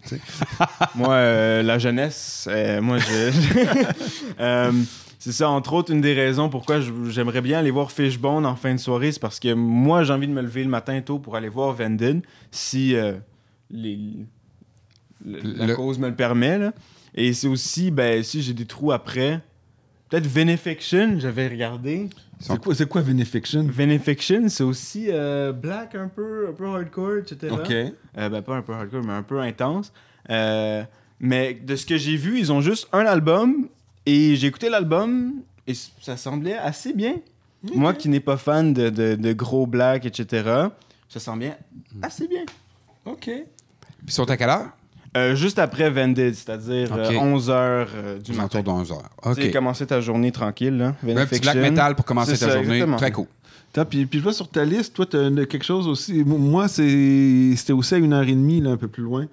[0.94, 3.30] Moi, euh, la jeunesse, euh, moi, je.
[4.40, 4.72] Euh,
[5.18, 8.72] c'est ça, entre autres, une des raisons pourquoi j'aimerais bien aller voir Fishbone en fin
[8.74, 11.36] de soirée, c'est parce que moi, j'ai envie de me lever le matin tôt pour
[11.36, 13.12] aller voir Vendin, si euh,
[13.70, 13.98] les,
[15.26, 16.58] le- la Le- cause me le permet.
[16.58, 16.72] Là.
[17.14, 19.40] Et c'est aussi, ben, si j'ai des trous après,
[20.10, 22.10] peut-être Venefiction, j'avais regardé.
[22.40, 23.64] C'est quoi, c'est quoi Venefiction?
[23.70, 27.52] Venefiction, c'est aussi euh, black un peu, un peu hardcore, etc.
[27.52, 27.70] OK.
[27.70, 29.92] Euh, ben, pas un peu hardcore, mais un peu intense.
[30.30, 30.82] Euh,
[31.20, 33.68] mais de ce que j'ai vu, ils ont juste un album
[34.06, 35.34] et j'ai écouté l'album
[35.66, 37.16] et ça semblait assez bien.
[37.74, 40.68] Moi qui n'ai pas fan de, de- de gros black, etc.,
[41.10, 41.58] ça semblait
[42.00, 42.44] assez bien.
[43.04, 43.24] OK.
[43.24, 43.44] Puis
[44.06, 44.70] ils sont à quelle heure?
[45.16, 47.12] Euh, juste après Vended, c'est-à-dire Ok.
[47.14, 47.86] 11h
[48.22, 48.58] du matin.
[48.58, 49.34] alentours de 11h.
[49.34, 50.76] Tu sais, commencer ta journée tranquille.
[50.76, 50.94] Là.
[51.08, 52.60] Un petit black metal pour commencer ta ça, journée.
[52.74, 52.96] exactement.
[52.96, 53.26] Très cool.
[53.88, 56.24] Puis, puis je vois sur ta liste, toi, tu as quelque chose aussi.
[56.24, 59.26] Moi, c'est- c'était aussi à une heure et demie, là, un peu plus loin.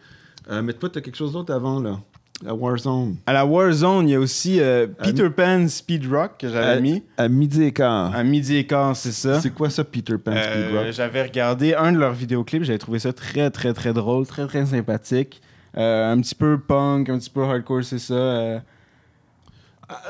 [0.50, 2.00] Euh, mais toi, tu as quelque chose d'autre avant, là.
[2.48, 3.16] À Warzone.
[3.26, 7.04] À la Warzone, il y a aussi euh, Peter Pan Speed Rock que j'avais mis.
[7.18, 8.14] À midi et quart.
[8.16, 9.42] À midi et quart, c'est ça.
[9.42, 10.92] C'est quoi ça, Peter Pan Speed Euh, Rock?
[10.92, 14.66] J'avais regardé un de leurs vidéoclips, j'avais trouvé ça très, très, très drôle, très, très
[14.68, 15.42] sympathique.
[15.78, 18.14] Euh, un petit peu punk, un petit peu hardcore, c'est ça.
[18.14, 18.60] euh,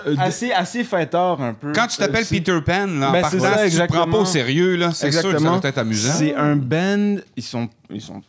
[0.08, 1.72] Euh, assez, assez fêteur, un peu.
[1.72, 4.10] Quand tu t'appelles Euh, Peter Pan, là, en Ben, c'est partant, ça, tu te prends
[4.10, 6.14] pas au sérieux, là, c'est sûr que ça doit être amusant.
[6.14, 7.70] C'est un band, ils sont...
[7.92, 8.22] Ils sont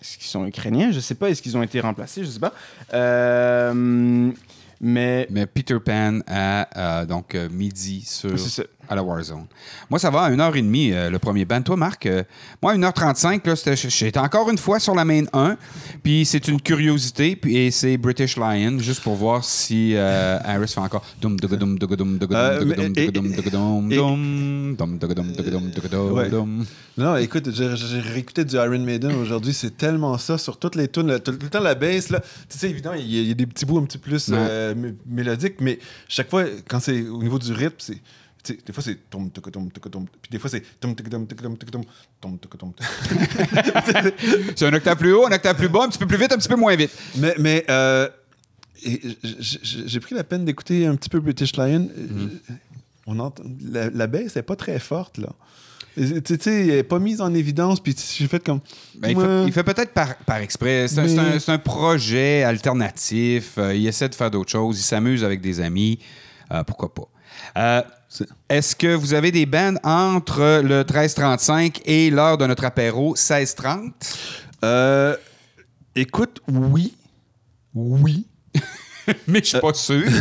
[0.00, 0.92] est-ce qu'ils sont ukrainiens?
[0.92, 1.28] Je sais pas.
[1.28, 2.24] Est-ce qu'ils ont été remplacés?
[2.24, 2.54] Je sais pas.
[2.94, 4.30] Euh,
[4.80, 5.26] mais...
[5.30, 8.62] Mais Peter Pan à euh, donc midi sur C'est ça.
[8.88, 9.46] À la Warzone.
[9.90, 11.62] Moi, ça va à 1h30 euh, le premier band.
[11.62, 12.22] Toi, Marc, euh,
[12.62, 15.56] moi, 1h35, là, c'était- j'étais encore une fois sur la main 1.
[16.02, 17.36] Puis c'est une curiosité.
[17.36, 21.04] Puis, et c'est British Lion, juste pour voir si euh, Harris fait encore.
[26.96, 29.52] Non, écoute, j'ai réécouté du Iron Maiden aujourd'hui.
[29.52, 31.18] C'est tellement ça sur toutes les tunes.
[31.20, 32.20] Tout, le temps, la bass, là.
[32.48, 34.94] Tu sais, évidemment, il y, a- des petits bouts un petit peu plus euh, mé-
[35.06, 37.98] mélodiques, mais chaque fois, quand c'est au niveau du rythme, c'est.
[38.52, 41.84] Des fois, c'est tom, tom, tuk, tom, puis des fois, c'est tom, tom, tom, tom,
[42.20, 42.72] tom, tuk, tom.
[44.56, 46.36] C'est un octave plus haut, un octave plus bas, un petit peu plus vite, un
[46.36, 46.90] petit peu moins vite.
[47.16, 48.08] Mais, mais euh,
[48.82, 51.88] j'ai pris la peine d'écouter un petit peu British Lion.
[51.96, 52.30] Mhm.
[53.06, 55.28] On entend, la, la baisse n'est pas très forte, là.
[55.96, 58.58] Tu sais, elle n'est pas mise en évidence, puis j'ai fait comme.
[58.98, 59.10] Ben,
[59.46, 60.88] il, fait, peut-être par, par exprès.
[60.88, 63.52] C'est un, un- Mais- c'est un projet alternatif.
[63.58, 64.76] Euh, il essaie de faire d'autres choses.
[64.80, 66.00] Il s'amuse avec des amis.
[66.50, 67.04] Euh, pourquoi pas?
[67.56, 67.82] Euh,
[68.48, 73.92] Est-ce que vous avez des bands entre le 13h35 et l'heure de notre apéro 16h30?
[74.64, 75.16] Euh,
[75.96, 76.94] écoute, oui.
[77.74, 78.26] Oui.
[79.26, 80.04] Mais je suis pas sûr.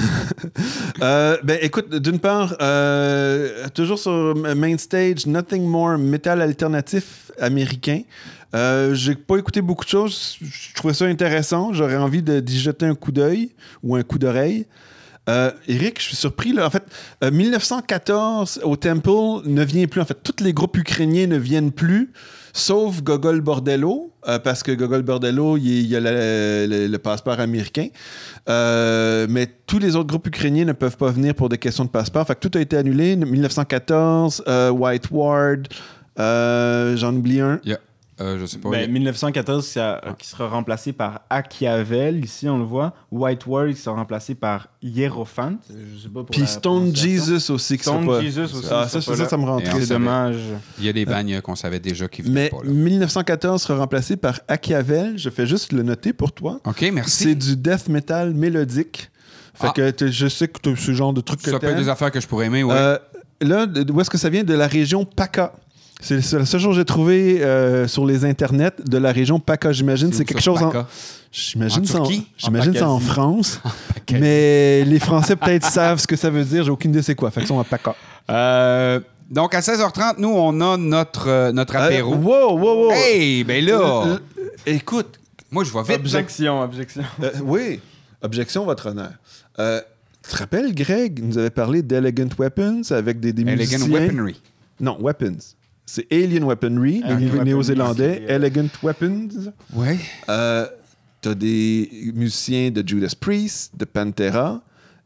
[1.01, 8.01] Euh, ben écoute, d'une part, euh, toujours sur Main Stage, Nothing More, métal alternatif américain.
[8.55, 10.37] Euh, J'ai pas écouté beaucoup de choses.
[10.41, 11.73] Je trouvais ça intéressant.
[11.73, 13.51] J'aurais envie de- d'y jeter un coup d'œil
[13.81, 14.65] ou un coup d'oreille.
[15.29, 16.51] Euh, Eric, je suis surpris.
[16.51, 16.67] Là.
[16.67, 16.83] En fait,
[17.23, 20.01] euh, 1914 au Temple ne vient plus.
[20.01, 22.11] En fait, tous les groupes ukrainiens ne viennent plus,
[22.51, 27.87] sauf Gogol Bordello, euh, parce que Gogol Bordello, il y a- le, passeport américain.
[28.49, 31.89] Euh, mais tous les autres groupes ukrainiens ne peuvent pas venir pour des questions de
[31.89, 32.27] passeport.
[32.27, 33.15] Fait que tout a été annulé.
[33.15, 35.67] 1914, euh, White Ward,
[36.19, 37.59] euh, j'en oublie un.
[38.21, 38.69] Euh, je sais pas.
[38.69, 42.63] Ben, il y a- 1914 qui, a- qui sera remplacé par Achiavel, ici on le
[42.63, 42.93] voit.
[43.11, 45.53] White Word qui sera remplacé par Hierophant.
[45.69, 46.95] Je sais pas Puis Stone.
[46.95, 47.77] Jesus aussi.
[47.77, 48.21] qui Stone sera pas...
[48.21, 48.67] Jesus aussi.
[48.71, 49.29] Ah, ça, sera ça, pas ça, là.
[49.29, 49.87] ça me rend triste.
[49.87, 50.35] C'est dommage.
[50.79, 52.57] il y a des bagnes qu'on savait déjà qui venaient Mais pas.
[52.63, 52.69] Là.
[52.71, 55.17] 1914 sera remplacé par Achiavel.
[55.17, 56.59] Je fais juste le noter pour toi.
[56.65, 57.35] OK, C'est merci.
[57.35, 59.09] du death metal mélodique.
[59.55, 59.91] Fait Ah.
[59.91, 62.11] que je sais que tu ce genre de truc que Ça peut être des affaires
[62.11, 62.73] que je pourrais aimer, oui.
[62.75, 62.97] Euh,
[63.41, 64.43] là, d'où est-ce que ça vient?
[64.43, 65.53] De la région PACA.
[66.01, 69.71] C'est la seule chose que j'ai trouvé euh, sur les internets de la région PACA.
[69.71, 70.69] J'imagine c'est quelque chose en...
[70.69, 70.87] Paca?
[71.31, 72.99] J'imagine ça en, j'imagine ça en.
[72.99, 73.59] France.
[74.11, 76.63] Mais les Français peut-être savent ce que ça veut dire.
[76.63, 77.31] J'ai aucune idée c'est quoi.
[77.31, 77.95] Fait a PACA.
[78.29, 82.13] Euh, donc, à 16h30, nous, on a notre, euh, notre apéro.
[82.13, 82.91] Euh, wow, wow, wow.
[82.91, 85.95] Hey, ben là, Euh, euh, écoute, moi, je vois vite.
[85.95, 87.01] Objection, objection.
[87.21, 87.79] Euh, oui,
[88.21, 89.11] objection, votre honneur.
[89.57, 89.81] Euh,
[90.23, 93.87] Tu te rappelles, Greg nous avait parlé d'Elegant Weapons avec des, des Elegant musiciens?
[93.89, 94.41] Weaponry.
[94.79, 95.37] Non, Weapons.
[95.85, 98.23] C'est Alien Weaponry, le néo-zélandais.
[98.27, 99.29] Elegant Weapons.
[99.73, 99.97] Ouais.
[100.29, 100.65] Euh,
[101.21, 104.61] t'as des musiciens de Judas Priest, de Pantera,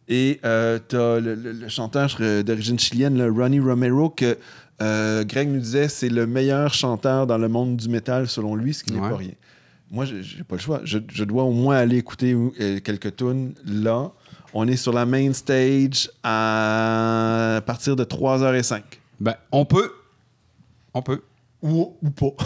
[0.07, 4.37] et euh, t'as le, le- le chanteur euh, d'origine chilienne, le Ronnie Romero, que
[4.81, 8.73] euh, Greg nous disait c'est le meilleur chanteur dans le monde du métal selon lui,
[8.73, 9.09] ce qui n'est Ouais.
[9.09, 9.31] pas rien.
[9.89, 10.81] Moi, j'ai j'ai pas le choix.
[10.83, 14.11] Je, je dois au moins aller écouter euh, quelques tunes là.
[14.53, 18.81] On est sur la main stage à partir de 3h05.
[19.19, 19.91] Ben, on peut.
[20.93, 21.21] On peut.
[21.61, 22.27] Ou, ou pas.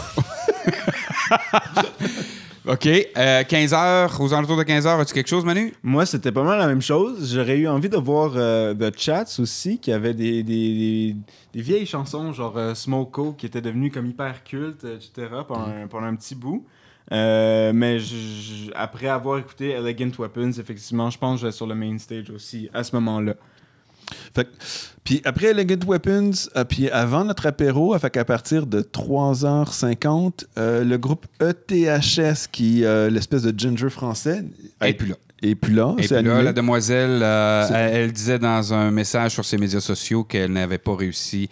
[2.66, 2.86] OK.
[3.16, 5.74] euh, 15 heures, aux alentours de 15 heures, as-tu quelque chose, Manu?
[5.82, 7.32] Moi, c'était pas mal la même chose.
[7.34, 10.52] J'aurais eu envie de voir euh, The Chats aussi, qui avait des, des,
[11.12, 11.16] des-
[11.52, 15.86] des vieilles chansons, genre euh, Smoko, qui était devenu comme hyper culte, etc., pendant, un,
[15.88, 16.64] pendant un petit bout.
[17.10, 21.52] Euh, mais je- je- après avoir écouté Elegant Weapons, effectivement, je pense que je vais
[21.52, 23.34] sur le main stage aussi à ce moment-là.
[24.34, 24.50] Fait que-
[25.04, 30.84] puis après Elegant Weapons, euh, puis avant notre apéro, fait qu'à partir de 3h50, euh,
[30.84, 34.44] le groupe ETHS, qui euh, l'espèce de ginger français,
[34.80, 34.88] Et là.
[34.88, 35.16] est plus là.
[35.42, 36.42] Et puis là, annulé.
[36.44, 40.78] la demoiselle, euh, elle, elle disait dans un message sur ses médias sociaux qu'elle n'avait
[40.78, 41.48] pas réussi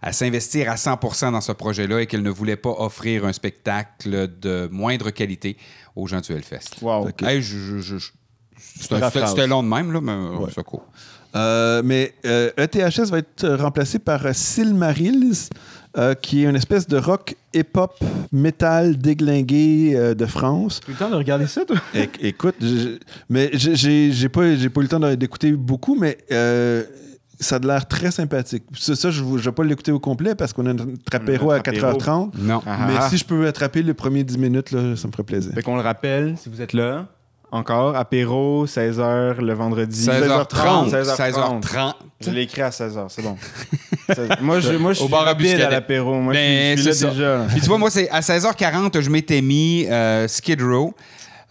[0.00, 4.28] à s'investir à 100% dans ce projet-là et qu'elle ne voulait pas offrir un spectacle
[4.40, 5.56] de moindre qualité
[5.96, 6.80] aux gens du Hellfest.
[6.82, 7.08] Wow.
[7.22, 10.50] Hey, c'était- long de même, là, mais Ouais.
[10.54, 10.80] c'est cool.
[11.34, 15.48] Euh, mais euh, ETHS va être remplacé par Silmarils,
[15.96, 17.92] euh, qui est une espèce de rock hip-hop
[18.32, 20.80] metal déglingué euh, de France.
[20.84, 21.76] Tout le temps de regarder ça, toi?
[21.94, 22.56] É- écoute,
[23.28, 26.84] mais j'ai- pas, j'ai pas eu le temps d'écouter beaucoup, mais euh,
[27.40, 28.64] ça a de l'air très sympathique.
[28.76, 31.56] Ça, ça, je ne vais pas l'écouter au complet parce qu'on a notre apéro à
[31.58, 31.98] Notre apéro.
[31.98, 32.30] 4h30.
[32.38, 32.62] Non.
[32.66, 33.08] Ah, mais ah.
[33.08, 35.52] si je peux attraper les premiers 10 minutes, là, ça me ferait plaisir.
[35.52, 37.06] Fait qu'on le rappelle, si vous êtes là,
[37.54, 40.06] encore, apéro, 16h le vendredi.
[40.06, 40.90] 16h30.
[40.90, 41.16] 16h30.
[41.62, 41.92] 16h30.
[42.20, 43.36] Je l'ai écrit à 16h, c'est bon.
[44.14, 45.64] 16 moi, je, moi, je Au suis bar à rapide Buscadet.
[45.64, 46.20] à l'apéro.
[46.20, 47.14] Moi, je suis- Ben, je suis, c'est là ça.
[47.14, 47.38] déjà.
[47.38, 47.44] là.
[47.48, 50.94] Puis tu vois, moi, c'est à 16h40, je m'étais mis euh, Skid Row.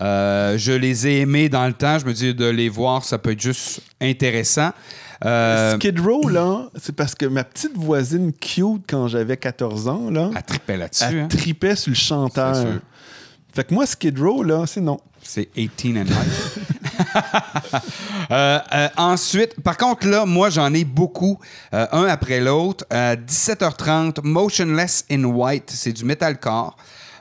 [0.01, 1.97] Euh, je les ai aimés dans le temps.
[1.99, 4.71] Je me dis de les voir, ça peut être juste intéressant.
[5.23, 10.09] Euh, Skid Row, là, c'est parce que ma petite voisine cute, quand j'avais 14 ans,
[10.11, 11.05] là, elle tripait là-dessus.
[11.07, 11.27] elle hein.
[11.29, 12.57] tripait sur le chanteur.
[13.55, 14.99] Fait que moi, Skid Row, là, c'est non.
[15.23, 16.73] C'est 18 and high.
[18.31, 21.39] Euh, euh, ensuite, par contre, là, moi, j'en ai beaucoup,
[21.73, 22.85] euh, un après l'autre.
[22.93, 26.75] Euh, 17h30, Motionless in White, c'est du metalcore.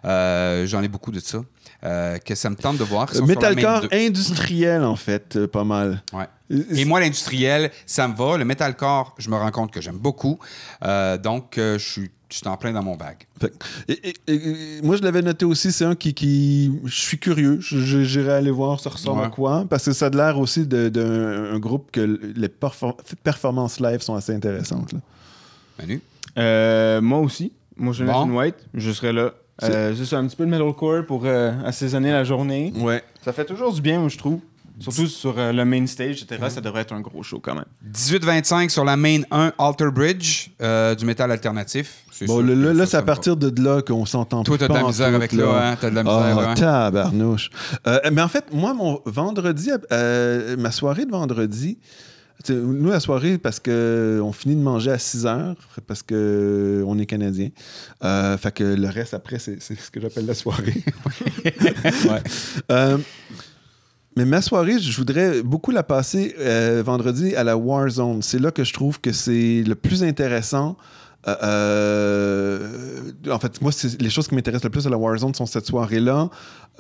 [0.04, 1.38] J'en ai beaucoup de ça.
[1.82, 3.08] Que ça me tente de voir.
[3.26, 6.02] Metalcore industriel, en fait, pas mal.
[6.12, 6.28] Ouais.
[6.70, 8.36] Et moi, l'industriel, ça me va.
[8.36, 10.38] Le metalcore, je me rends compte que j'aime beaucoup.
[10.82, 13.18] Donc, je suis je suis en plein dans mon bag.
[13.40, 14.32] Fait que- et- et-
[14.78, 17.58] et- moi, je l'avais noté aussi, c'est un qui, qui- Je suis curieux.
[17.60, 19.66] J'irai aller voir ça ressemble à quoi.
[19.68, 24.00] Parce que ça a l'air aussi de- d'un un groupe que les perfor- performances live
[24.00, 24.92] sont assez intéressantes.
[24.92, 24.98] là.
[25.78, 26.00] Manu?
[26.38, 27.52] Euh, moi aussi.
[27.76, 28.30] Moi, je Bon.
[28.36, 28.56] White.
[28.74, 29.32] Je serai là.
[29.64, 32.72] Euh, juste un petit peu de metalcore pour euh, assaisonner la journée.
[32.76, 33.02] Ouais.
[33.24, 34.40] Ça fait toujours du bien, moi, je trouve.
[34.80, 36.40] Surtout sur euh, le main stage, etc.
[36.48, 37.64] Ça devrait être un gros show quand même.
[37.92, 42.04] 18-25 sur la main 1 Alter Bridge, euh, du métal alternatif.
[42.26, 44.42] Bon, sûr là, que là, là, ça, c'est à me partir de là qu'on s'entend
[44.44, 45.76] Toi, t'as de la pas en misère tout, avec là, hein?
[45.80, 46.54] T'as de la misère, Ah, là, hein?
[46.54, 47.50] tabarnouche.
[47.87, 51.78] Euh, mais en fait, moi, mon vendredi, euh, ma soirée de vendredi,
[52.44, 55.54] tu sais, nous, la soirée, parce qu'on finit de manger à 6 heures,
[55.87, 57.50] parce qu'on est Canadien.
[58.02, 60.82] Euh, fait que le reste, après, c'est c'est ce que j'appelle la soirée.
[61.44, 62.22] Ouais.
[62.70, 62.98] Euh,
[64.16, 68.22] mais ma soirée, je voudrais beaucoup la passer euh, vendredi à la Warzone.
[68.22, 70.77] C'est là que je trouve que c'est le plus intéressant.
[71.29, 71.37] Euh,
[73.27, 73.70] euh, en fait, moi,
[74.01, 76.29] les choses qui m'intéressent le plus à la Warzone sont cette soirée-là.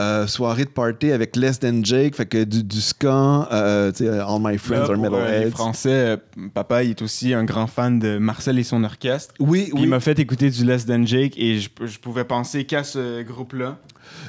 [0.00, 4.04] Euh, soirée de party avec Less Than Jake, fait que du, du ska, euh, tu
[4.04, 5.50] sais, All My Friends Là, are pour, euh, Metalheads.
[5.50, 6.16] Français,
[6.54, 9.34] papa, il est aussi un grand fan de Marcel et son orchestre.
[9.38, 9.82] oui, oui.
[9.82, 13.22] Il m'a fait écouter du Less Than Jake et je, je pouvais penser qu'à ce
[13.22, 13.76] groupe-là.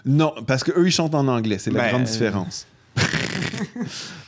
[0.06, 1.58] Non, parce qu'eux, ils chantent en anglais.
[1.60, 2.68] C'est la Ben, grande différence.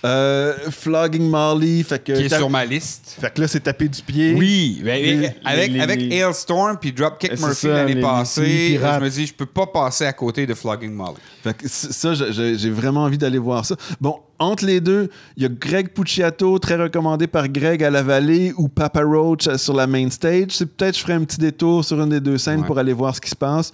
[0.04, 2.14] Euh, Flogging Molly, fait que...
[2.14, 3.16] Qui est sur ma liste.
[3.20, 4.36] Fait que là, c'est taper du pied.
[4.38, 9.00] Oui, ben, Les- avec, les- avec les- Hailstorm puis Dropkick C'est Murphy l'année passée, je
[9.04, 11.16] me dis, je peux pas passer à côté de Flogging Molly.
[11.44, 13.76] Fait que ça, j'ai vraiment envie d'aller voir ça.
[14.00, 18.04] Bon, entre les deux, il y a Greg Pucciato, très recommandé par Greg à la
[18.04, 20.48] vallée, ou Papa Roach euh, sur la main stage.
[20.52, 22.68] C'est peut-être je ferai un petit détour sur une des deux scènes Ouais.
[22.68, 23.72] pour aller voir ce qui se passe.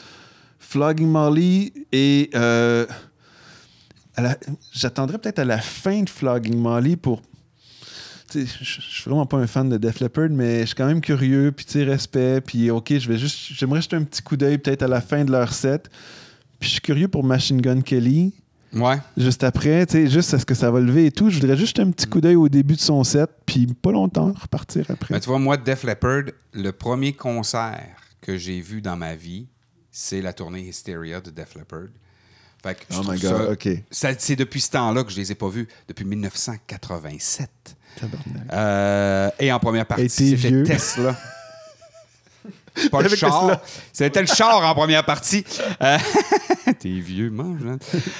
[0.59, 2.85] Flogging Molly et euh,
[4.71, 7.21] j'attendrai peut-être à la fin de Flogging Molly pour
[8.33, 11.51] je suis vraiment pas un fan de Def Leppard, mais je suis quand même curieux,
[11.51, 14.87] puis respect, puis ok, je vais juste, j'aimerais jeter un petit coup d'œil peut-être à
[14.87, 15.89] la fin de leur set.
[16.59, 18.33] Puis je suis curieux pour Machine Gun Kelly.
[18.73, 18.99] Ouais.
[19.17, 21.29] juste après, tu sais, juste à ce que ça va lever et tout.
[21.29, 24.31] Je voudrais juste un petit coup d'œil au début de son set, puis pas longtemps
[24.31, 25.13] repartir après.
[25.13, 29.47] Ben, tu vois, moi, Def Leppard, le premier concert que j'ai vu dans ma vie,
[29.91, 31.89] c'est la tournée Hysteria de Def Leppard.
[32.63, 33.69] Fait que je oh my ça- god, ok.
[33.89, 37.49] ça- c'est depuis ce temps-là que je les ai pas vus, depuis 1987.
[37.99, 38.53] Tabarnak.
[38.53, 40.63] Euh, et en première partie, c'était.
[40.63, 41.15] Tesla.
[42.89, 43.59] Pas le char.
[43.91, 45.43] C'était le char en première partie.
[45.81, 45.97] Euh,
[46.79, 47.59] T'es vieux, mange.
[47.67, 47.77] hein.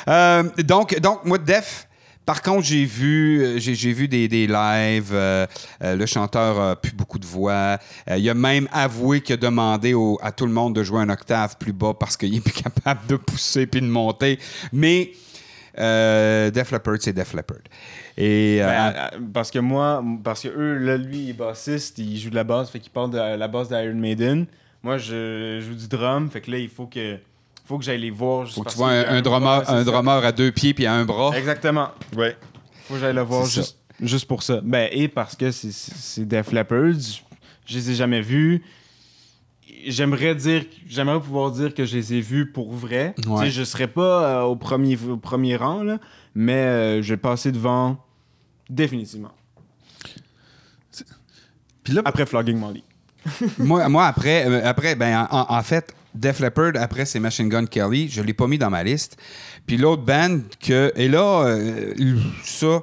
[0.09, 1.87] Euh, donc, donc, moi, Def,
[2.31, 5.09] par contre, j'ai vu, euh, j'ai, vu des, des lives.
[5.11, 5.45] euh,
[5.83, 7.77] euh, le chanteur a plus beaucoup de voix.
[8.09, 11.01] Euh, il a même avoué qu'il a demandé au- à tout le monde de jouer
[11.01, 14.39] un octave plus bas parce qu'il est plus capable de pousser puis de monter.
[14.71, 15.11] Mais
[15.75, 17.57] Def Leppard, c'est Def Leppard.
[18.17, 18.93] Et Ben,
[19.33, 22.45] parce que moi, parce que eux, là, lui, il est bassiste, il joue de la
[22.45, 24.45] basse, fait qu'il parle de la basse d'Iron Maiden.
[24.83, 27.17] Moi, je joue du drum, fait que là, il faut que,
[27.71, 28.45] faut que j'aille les voir.
[28.45, 30.93] juste Faut que tu vois un, a un drummer, un à deux pieds puis à
[30.93, 31.31] un bras.
[31.37, 31.89] Exactement.
[32.17, 32.35] Ouais.
[32.85, 34.59] Faut que j'aille le voir juste, juste pour ça.
[34.61, 36.99] Ben, et parce que c'est- Def Leppard,
[37.65, 38.61] je les ai jamais vus.
[39.87, 43.15] J'aimerais dire, j'aimerais pouvoir dire que je les ai vus pour vrai.
[43.21, 43.49] Tu Ouais.
[43.49, 45.97] je serais pas euh, au, premier, au premier rang, là,
[46.35, 47.97] mais euh, je vais passer devant
[48.69, 49.31] définitivement.
[51.83, 52.83] Puis là, Après Flogging Molly.
[53.57, 57.65] moi, moi, après, euh, après ben, en, en fait, Def Leppard, après, c'est Machine Gun
[57.65, 58.09] Kelly.
[58.09, 59.17] Je ne l'ai pas mis dans ma liste.
[59.65, 61.93] Puis l'autre band, que, et là, euh,
[62.43, 62.81] ça,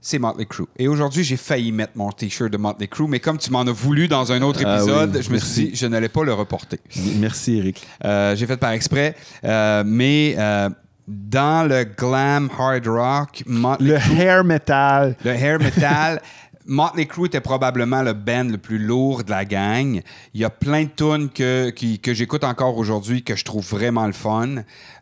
[0.00, 0.64] c'est Motley Crue.
[0.78, 3.72] Et aujourd'hui, j'ai failli mettre mon T-shirt de Motley Crue, mais comme tu m'en as
[3.72, 5.52] voulu dans un autre Ah épisode, oui, je me merci.
[5.52, 6.78] suis dit, je n'allais pas le reporter.
[7.16, 7.86] merci Eric.
[8.04, 9.14] Euh, j'ai fait par exprès.
[9.44, 10.70] Euh, mais euh,
[11.06, 15.16] dans le glam hard rock, Motley Le hair metal.
[15.24, 16.20] Le hair metal.
[16.68, 20.02] Motley Crue était probablement le band le plus lourd de la gang.
[20.34, 21.72] Il y a plein de tunes que,
[22.12, 24.56] j'écoute encore aujourd'hui que je trouve vraiment le fun.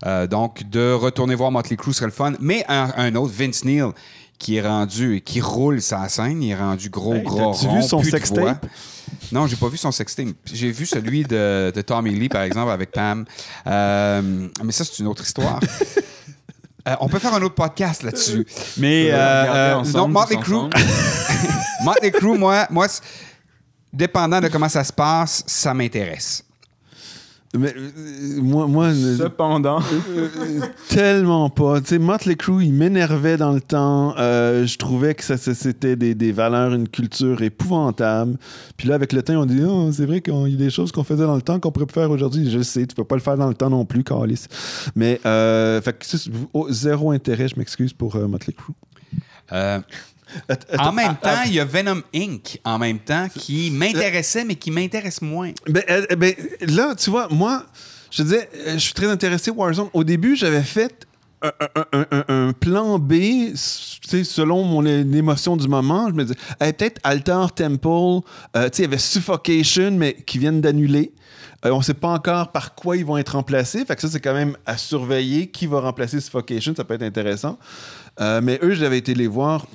[0.07, 2.35] Euh, donc, de retourner voir Motley Crue serait le fun.
[2.40, 3.90] Mais un, un autre, Vince Neil,
[4.38, 7.83] qui est rendu, qui roule sa scène, il est rendu gros, Hey, gros, rond, vu
[7.83, 8.64] son sextape?
[9.33, 10.37] Non, j'ai pas vu son sextape.
[10.52, 13.24] J'ai vu celui de, de Tommy Lee, par exemple, avec Pam.
[13.66, 15.59] Euh, mais ça, c'est une autre histoire.
[16.87, 18.46] Euh, on peut faire un autre podcast là-dessus.
[18.79, 20.70] Mais Euh, euh, donc, Motley Crue.
[21.83, 22.87] Motley Crue, moi, moi
[23.92, 26.44] dépendant de comment ça se passe, ça m'intéresse.
[27.59, 29.81] Mais euh, moi, moi euh, Cependant,
[30.88, 31.81] tellement pas.
[31.81, 34.14] Tu sais, Motley Crue, il m'énervait dans le temps.
[34.19, 38.37] Euh, je trouvais que ça, ça- c'était des, des valeurs, une culture épouvantable.
[38.77, 40.92] Puis là, avec le temps, on dit oh, c'est vrai qu'il y a des choses
[40.92, 42.49] qu'on faisait dans le temps qu'on pourrait faire aujourd'hui.
[42.51, 44.47] Je le sais, tu peux pas le faire dans le temps non plus, Carlis.
[44.95, 45.97] Mais, euh, fait
[46.53, 48.75] oh, zéro intérêt, je m'excuse pour euh, Motley Crue.
[50.50, 52.58] Euh, en même temps, il y a Venom Inc.
[52.64, 55.52] en même temps qui m'intéressait, mais qui m'intéresse moins.
[55.68, 57.64] Ben, euh, ben, là, tu vois, moi,
[58.10, 59.88] je disais, euh, je suis très intéressé Warzone.
[59.92, 61.06] Au début, j'avais fait
[61.42, 66.08] un, un- un- un- un plan B, selon mon émotion du moment.
[66.08, 68.24] Je me disais, hey, peut-être Altar Temple,
[68.56, 71.12] euh, il y avait Suffocation, mais qui viennent d'annuler.
[71.64, 73.84] Euh, on ne sait pas encore par quoi ils vont être remplacés.
[73.84, 76.74] Fait que ça, c'est quand même à surveiller qui va remplacer Suffocation.
[76.76, 77.58] Ça peut être intéressant.
[78.20, 79.66] Euh, mais eux, j'avais été les voir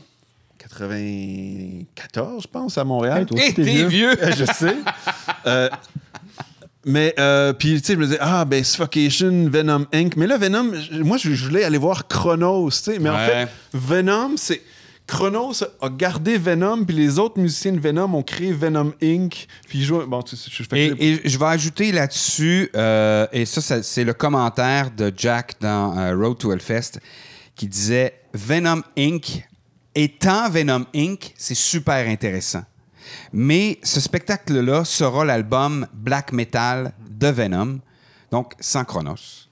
[0.78, 3.26] 94, je pense, à Montréal.
[3.36, 4.16] Eh, t'es vieux.
[4.38, 4.78] je sais.
[5.46, 5.70] Euh,
[6.86, 10.16] mais, euh, puis, tu sais, je me disais, ah, ben, Suffocation, Venom Inc.
[10.16, 10.72] Mais là, Venom,
[11.04, 13.00] moi, je voulais aller voir Chronos, tu sais.
[13.00, 14.62] Mais en fait, Venom, c'est.
[15.08, 19.46] Chronos a gardé Venom, puis les autres musiciens de Venom ont créé Venom Inc.
[19.68, 20.06] Puis ils jouent.
[20.08, 24.06] Bon, tu sais, je Et, et je vais ajouter là-dessus, euh, et ça, ça, c'est
[24.06, 27.00] le commentaire de Jack dans euh, Road to Hellfest
[27.58, 29.44] qui disait Venom Inc.
[29.96, 32.64] Étant Venom Inc., c'est super intéressant.
[33.34, 37.80] Mais ce spectacle-là sera l'album black metal de Venom,
[38.32, 39.48] donc sans Chronos.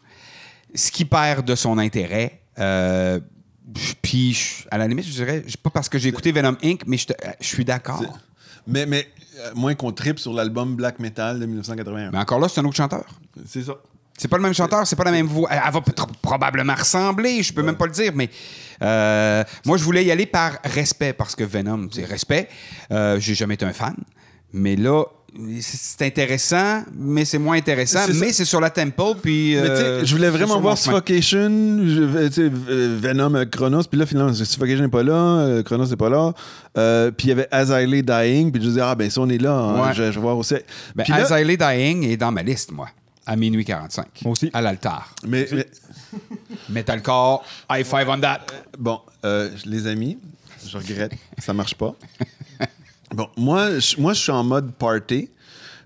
[0.73, 2.41] Ce qui perd de son intérêt.
[2.59, 3.19] euh,
[4.01, 7.07] puis, à la limite, je dirais, pas parce que j'ai écouté Venom Inc., mais je,
[7.07, 8.01] te- je suis d'accord.
[8.65, 9.07] Mais, mais
[9.39, 12.09] euh, moins qu'on tripe sur l'album Black Metal de 1981.
[12.11, 13.05] Mais encore là, c'est un autre chanteur.
[13.45, 13.73] C'est ça.
[14.19, 15.49] C'est pas le même chanteur, c'est pas la même voix.
[15.49, 15.81] Elle, va
[16.21, 18.29] probablement ressembler, je peux même pas le dire, mais
[18.83, 22.49] euh, moi, je voulais y aller par respect, parce que Venom, c'est respect.
[22.91, 23.95] Euh, J'ai jamais été un fan,
[24.51, 25.05] mais là,
[25.61, 27.99] c'est- intéressant, mais c'est moins intéressant.
[28.19, 29.55] Mais c'est sur la tempo, puis.
[29.55, 30.77] Euh, je voulais vraiment voir.
[30.77, 31.49] Suffocation,
[31.85, 36.33] je- Venom Chronos, puis là, finalement, Suffocation n'est pas là, Chronos n'est pas là.
[36.77, 39.17] Euh, puis il y avait As I Lay Dying, puis je disais, ah ben si
[39.19, 39.93] on est là, hein, Ouais.
[39.93, 40.55] je, vais voir aussi.
[40.95, 42.89] Ben, là- As I Lay Dying est dans ma liste, moi,
[43.29, 44.23] à minuit 45.
[44.23, 44.49] Moi aussi.
[44.53, 45.13] À l'altar.
[45.25, 45.67] mais, mais-
[46.67, 48.41] Metalcore, high five on that.
[48.77, 50.17] bon, euh, les amis,
[50.65, 51.93] je regrette, ça marche pas.
[53.13, 55.29] Bon, moi, je, moi, je suis en mode party.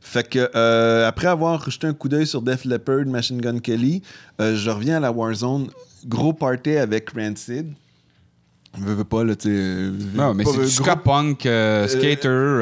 [0.02, 4.02] Fait que euh, après avoir jeté un coup d'œil sur Def Leppard, Machine Gun Kelly,
[4.42, 5.70] euh, je reviens à la Warzone.
[6.06, 7.74] Gros party avec Rancid.
[8.76, 9.56] Je veux pas, là, tu sais.
[9.56, 12.28] euh, Non, mais c'est ska punk, euh, skater.
[12.28, 12.62] euh,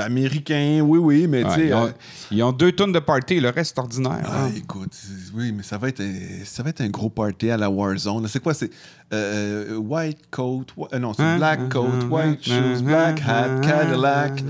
[0.00, 1.66] euh, américain, oui, oui, mais ouais, tu sais.
[1.68, 1.90] ils, ont, euh,
[2.30, 4.22] ils ont deux tonnes de party, le reste ordinaire.
[4.24, 4.50] Ah, hein.
[4.56, 4.92] écoute,
[5.34, 8.26] oui, mais ça va être, un- ça va être un gros party à la Warzone.
[8.26, 8.54] C'est quoi?
[8.54, 8.70] C'est
[9.12, 10.64] euh, white coat,
[10.94, 11.36] euh, non, c'est Hein?
[11.36, 12.08] black coat, Hein?
[12.10, 13.60] white shoes, black hat?
[13.62, 14.42] Cadillac,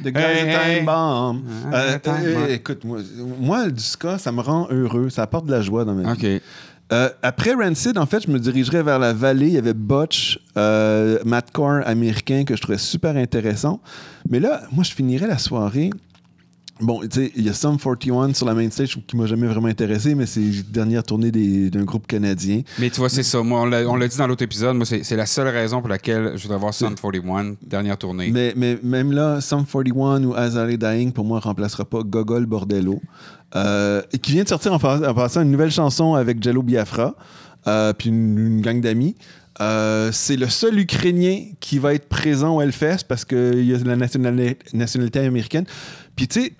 [0.00, 0.88] the guy's Hey, time?
[0.88, 2.50] Euh, euh, bomb.
[2.50, 2.98] écoute, moi,
[3.40, 6.36] moi, du ska, ça me rend heureux, ça apporte de la joie dans ma vie.
[6.36, 6.42] OK.
[6.92, 9.48] Euh, après Rancid, en fait, je me dirigerais vers la vallée.
[9.48, 11.18] Il y avait Butch, euh,
[11.84, 13.80] américain que je trouvais super intéressant.
[14.28, 15.90] Mais là, moi, je finirais la soirée.
[16.78, 19.46] Bon, tu sais, il y a Sum 41 sur la main stage qui m'a jamais
[19.46, 22.60] vraiment intéressé, mais c'est la dernière tournée d'un groupe canadien.
[22.78, 23.42] Mais tu vois, c'est ça.
[23.42, 23.64] Moi, on
[23.96, 24.76] l'a dit dans l'autre épisode.
[24.76, 28.30] Moi, c'est la seule raison pour laquelle je voudrais voir Sun 41, dernière tournée.
[28.30, 33.00] Mais, mais même là, Sum 41 ou Azalea Dying, pour moi, remplacera pas Gogol Bordello,
[33.54, 37.14] euh, qui vient de sortir en, passant une nouvelle chanson avec Jello Biafra,
[37.66, 39.16] euh, puis une, une gang d'amis.
[39.62, 43.78] Euh, c'est le seul Ukrainien qui va être présent au Hellfest parce qu'il y a
[43.78, 45.64] la nationali- nationalité américaine.
[46.14, 46.52] Puis tu sais,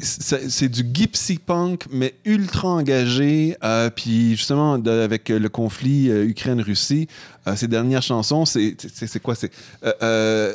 [0.00, 3.56] c'est du gypsy punk, mais ultra engagé.
[3.64, 7.08] euh, puis justement, avec le conflit euh, Ukraine-Russie,
[7.46, 8.76] euh, ces dernières chansons, c'est
[9.22, 9.34] quoi?
[9.34, 9.50] C'est
[9.84, 10.52] euh, euh,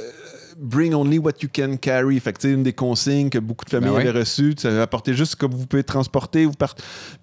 [0.59, 2.19] Bring only what you can carry.
[2.19, 4.81] Fait que, tu sais, une des consignes que beaucoup de familles Ben avaient reçues, ça
[4.81, 6.45] apporter juste ce que vous pouvez transporter.
[6.45, 6.73] Vous part...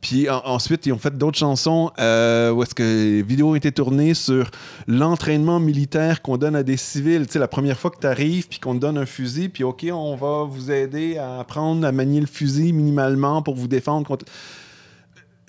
[0.01, 3.55] Puis en- ensuite, ils ont fait d'autres chansons euh, où est-ce que les vidéos ont
[3.57, 4.51] été tournées sur
[4.87, 7.27] l'entraînement militaire qu'on donne à des civils.
[7.27, 9.65] Tu sais, la première fois que tu arrives, puis qu'on te donne un fusil, puis
[9.65, 14.07] OK, on va vous aider à apprendre à manier le fusil minimalement pour vous défendre
[14.07, 14.27] contre.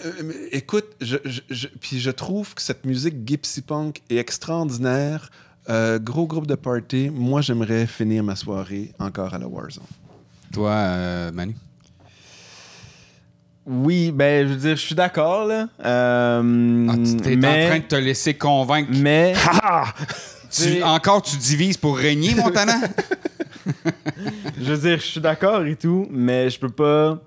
[0.05, 4.17] Euh, mais écoute, je, je- je- puis je trouve que cette musique gypsy punk est
[4.17, 5.29] extraordinaire.
[5.69, 7.09] Euh, gros groupe de party.
[7.11, 9.83] Moi, j'aimerais finir ma soirée encore à la Warzone.
[10.53, 11.55] Toi, euh, Manu?
[13.65, 15.67] Oui, ben, je veux dire, je suis d'accord, là.
[15.83, 18.91] Euh, Ah, tu t'es mais, en train de te laisser convaincre.
[18.93, 19.33] Mais,
[20.51, 22.75] Tu- encore, tu divises pour régner, Montana?
[24.61, 27.19] je veux dire, je suis d'accord et tout, mais je peux pas...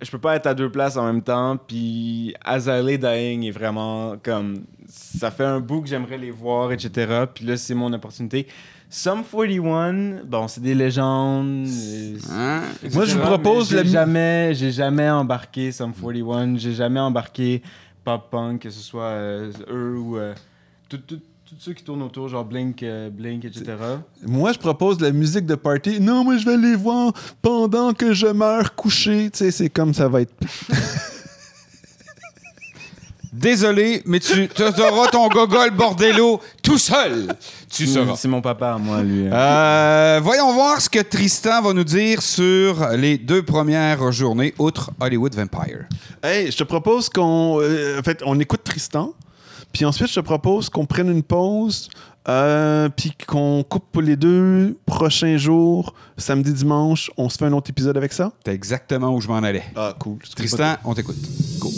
[0.00, 4.16] Je peux pas être à deux places en même temps, puis Azalea Dying est vraiment
[4.22, 4.64] comme...
[4.88, 7.24] Ça fait un bout que j'aimerais les voir, etc.
[7.34, 8.46] Puis là, c'est mon opportunité.
[8.90, 11.66] Sum 41, bon, c'est des légendes.
[12.30, 12.62] Hein?
[12.94, 17.62] Moi, je vous propose j'ai jamais, j'ai jamais embarqué Sum 41, j'ai jamais embarqué
[18.02, 20.32] pop punk, que ce soit euh, eux ou euh,
[20.88, 23.64] tout- tout- tous ceux qui tournent autour, genre Blink, euh, Blink, etc.
[24.26, 25.98] Moi, je propose de la musique de party.
[26.00, 27.12] Non, moi, je vais les voir
[27.42, 29.30] pendant que je meurs couché.
[29.30, 30.34] Tu sais, c'est comme ça va être.
[33.38, 37.28] Désolé, mais tu tu auras ton gogol bordello tout seul.
[37.70, 38.16] Tu sauras.
[38.16, 39.26] C'est mon papa, moi, lui.
[39.28, 39.32] hein.
[39.32, 44.90] Euh, voyons voir ce que Tristan va nous dire sur les deux premières journées, outre
[45.00, 45.86] Hollywood Vampire.
[46.22, 47.60] Hey, je te propose qu'on.
[47.60, 49.12] euh, en fait, on écoute Tristan.
[49.72, 51.90] Puis ensuite, je te propose qu'on prenne une pause.
[52.28, 57.10] euh, puis qu'on coupe pour les deux prochains jours, samedi, dimanche.
[57.16, 58.32] On se fait un autre épisode avec ça?
[58.44, 59.64] C'est exactement où je m'en allais.
[59.76, 60.18] Ah, cool.
[60.36, 61.16] Tristan, on t'écoute.
[61.60, 61.70] Go.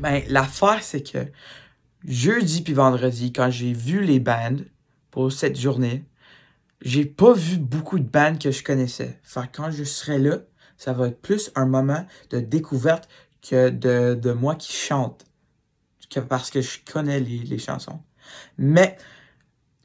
[0.00, 1.26] Ben, l'affaire, c'est que
[2.04, 4.64] jeudi puis vendredi, quand j'ai vu les bandes
[5.10, 6.04] pour cette journée,
[6.80, 9.18] j'ai pas vu beaucoup de bandes que je connaissais.
[9.22, 10.38] Fait quand je serai là,
[10.78, 13.08] ça va être plus un moment de découverte
[13.46, 15.26] que de, moi qui chante.
[16.28, 18.00] Parce que je connais les, chansons.
[18.58, 18.96] Mais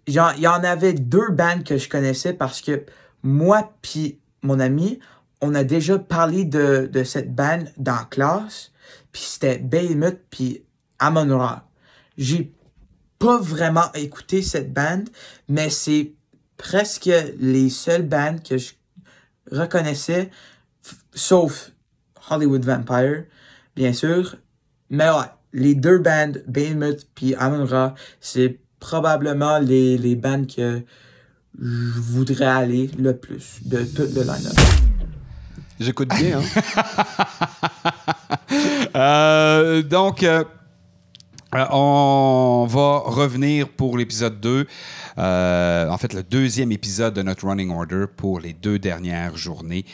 [0.07, 2.86] il y en avait deux bandes que je connaissais parce que
[3.22, 4.99] moi puis mon ami,
[5.41, 8.72] on a déjà parlé de, de cette bande dans la classe.
[9.16, 10.66] Puis c'était Behemoth puis
[10.99, 11.70] Amon Ra.
[12.18, 12.53] J'ai
[13.18, 15.07] pas vraiment écouté cette bande,
[15.47, 16.11] mais c'est
[16.57, 17.09] presque
[17.39, 18.74] les seules bandes que je
[19.49, 20.30] reconnaissais,
[21.13, 21.72] sauf
[22.30, 23.24] Hollywood Vampire,
[23.74, 24.36] bien sûr.
[24.89, 30.82] Mais ouais, les deux bandes, Behemoth puis Amon Ra, c'est probablement les, les bandes que
[31.57, 34.59] je voudrais aller le plus de tout le line-up.
[35.80, 37.91] J'écoute bien, hein?
[38.95, 40.43] Euh, donc, euh,
[41.53, 44.67] euh, on va revenir pour l'épisode 2.
[45.17, 49.85] Euh, en fait, le deuxième épisode de notre Running Order pour les deux dernières journées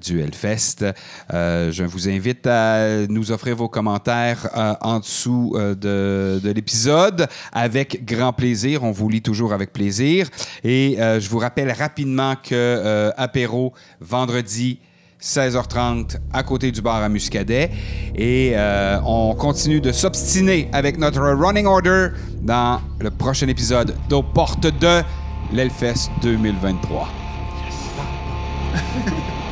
[0.00, 0.86] du Hellfest.
[1.30, 4.48] Je vous invite à nous offrir vos commentaires
[4.80, 8.84] en dessous de, de l'épisode avec grand plaisir.
[8.84, 10.28] On vous lit toujours avec plaisir.
[10.62, 14.78] Et je vous rappelle rapidement que apéro vendredi
[15.22, 17.70] 16h30 à côté du bar à Muscadet.
[18.14, 22.08] Et euh, on continue de s'obstiner avec notre running order
[22.42, 25.02] dans le prochain épisode d'aux portes de
[25.52, 27.08] l'Elfest 2023.